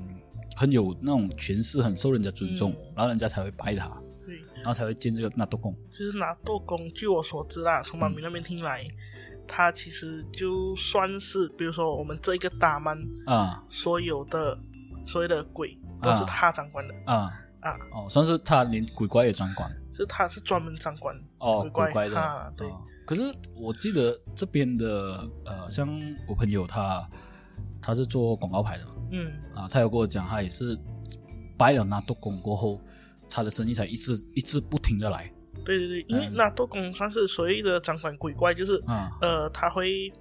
[0.54, 4.03] 很有那种权势，很受人家尊重，嗯然后人家才会拜他，对，
[4.64, 5.76] 然后才会建这个纳豆公。
[5.92, 8.82] 就是拿豆公，据我所知啦，从妈咪那边听来，
[9.46, 13.62] 他其实就算是，比如说我们这一个大曼啊。
[13.68, 14.58] 所有的
[15.04, 16.94] 所有的鬼都是啊他掌管的。
[17.04, 17.30] 啊。
[17.60, 19.70] 啊，哦，算是他连鬼怪也掌管。
[19.92, 22.08] 是他是专门掌管哦，鬼怪。
[22.08, 22.18] 的。
[22.18, 22.80] 啊，对，哦。
[23.06, 23.20] 可是
[23.54, 25.86] 我记得这边的呃，像
[26.26, 27.06] 我朋友他
[27.82, 28.92] 他是做广告牌的嘛。
[29.12, 29.30] 嗯。
[29.54, 30.78] 啊，他有跟我讲，他也是
[31.58, 32.80] 拜了纳豆公过后，
[33.34, 35.28] 他的生意才一直一直不停的来。
[35.64, 39.10] 对对对，因为嗯那豆公算是所谓的掌管鬼怪，就是嗯。
[39.20, 40.12] 呃，他会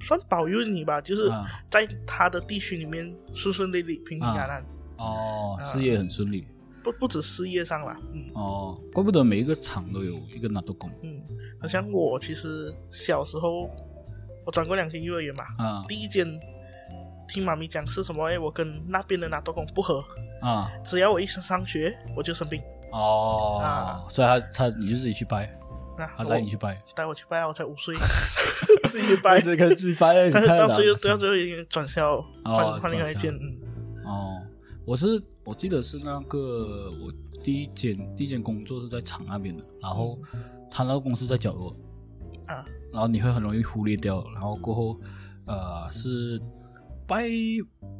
[0.00, 4.62] 算保佑你吧，就是啊在他的地区里面顺顺利利、平平安安，
[4.98, 6.46] 哦，啊事业很顺利。
[6.84, 8.30] 不不止事业上啦，嗯。
[8.34, 10.90] 哦，怪不得每一个厂都有一个纳豆公。
[11.02, 11.22] 嗯，
[11.58, 13.70] 好像我其实小时候
[14.44, 16.28] 我转过两间幼儿园嘛，啊第一间
[17.28, 18.24] 听妈咪讲是什么？
[18.28, 20.02] 哎，我跟那边的那豆公不合，
[20.40, 20.70] 啊。
[20.84, 22.60] 只要我一上学我就生病，
[22.92, 25.54] 哦啊，所以他他你就自己去拜，
[25.96, 27.94] 那他带你去拜，带我去拜，我才五岁，
[28.90, 33.58] 自己去拜，这个自己拜，但是到最后，最后最后已经转校换哦换另外一间，嗯。
[34.04, 34.42] 哦，
[34.86, 35.06] 我是
[35.44, 37.12] 我记得是那个我
[37.44, 40.18] 第一间第一间工作是在厂那边的，然后
[40.70, 41.76] 他那个公司在角落，
[42.46, 42.64] 啊。
[42.90, 44.98] 然后你会很容易忽略掉，然后过后
[45.46, 46.40] 呃是
[47.08, 47.26] 拜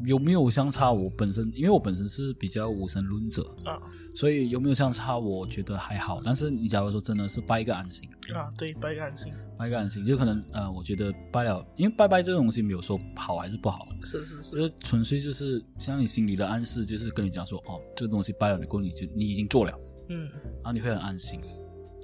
[0.05, 0.93] 有没有相差？
[0.93, 3.81] 我本身因为我本身是比较无神论者，啊
[4.15, 6.21] 所以有没有相差，我觉得还好。
[6.23, 19.73] 但是你假如说真的是拜一个安心，啊，对，拜一个安心，拜一个安心，就可能呃，我觉得拜了，因为拜拜这个东西没有说好还是不好，是是是，就是纯粹就是像你心里的暗示，就是跟你讲说，哦，这个东西拜了，你过你就你已经做了，
[20.11, 21.41] 嗯，然后你会很安心，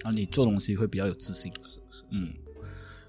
[0.03, 1.53] 然后你做东西会比较有自信。
[1.65, 2.33] 是是，嗯，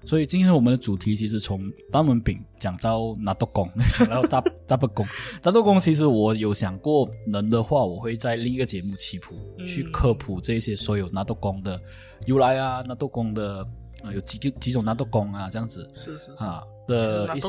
[0.06, 5.04] 所以今天我们的主题其实从单文饼讲到拿豆公， 讲到大大不公。
[5.42, 9.66] 大豆公其实我有想过，能的话我会在另一个节目起谱、嗯。
[9.66, 11.80] 去科普这些所有拿豆公的
[12.26, 13.66] 由来啊，拿豆公的
[14.04, 16.44] 呃有几几种拿豆公啊这样子是是是。
[16.44, 17.48] 啊的一些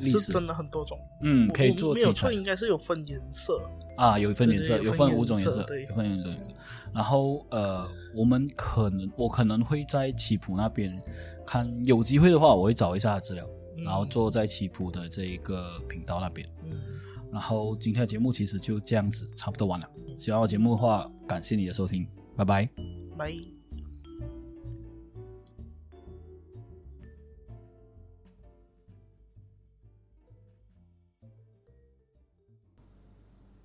[0.00, 2.38] 历史，是真的很多种，嗯，可以做没有错，做题材。
[2.38, 3.58] 应该是有分颜色，
[3.96, 6.50] 啊，有一份颜色，有对对有分分五种颜色，对有分五种颜色。
[6.92, 11.00] 然后呃，我们可能我可能会在棋谱那边
[11.44, 13.44] 看，有机会的话，我会找一下资料，
[13.76, 16.46] 嗯然后做在棋谱的这一个频道那边。
[16.64, 16.70] 嗯，
[17.32, 19.90] 然后今天的节目其实就这样子，差不多完了。
[20.18, 22.68] 喜欢我节目的话，感谢你的收听，拜拜。
[23.18, 23.53] 拜。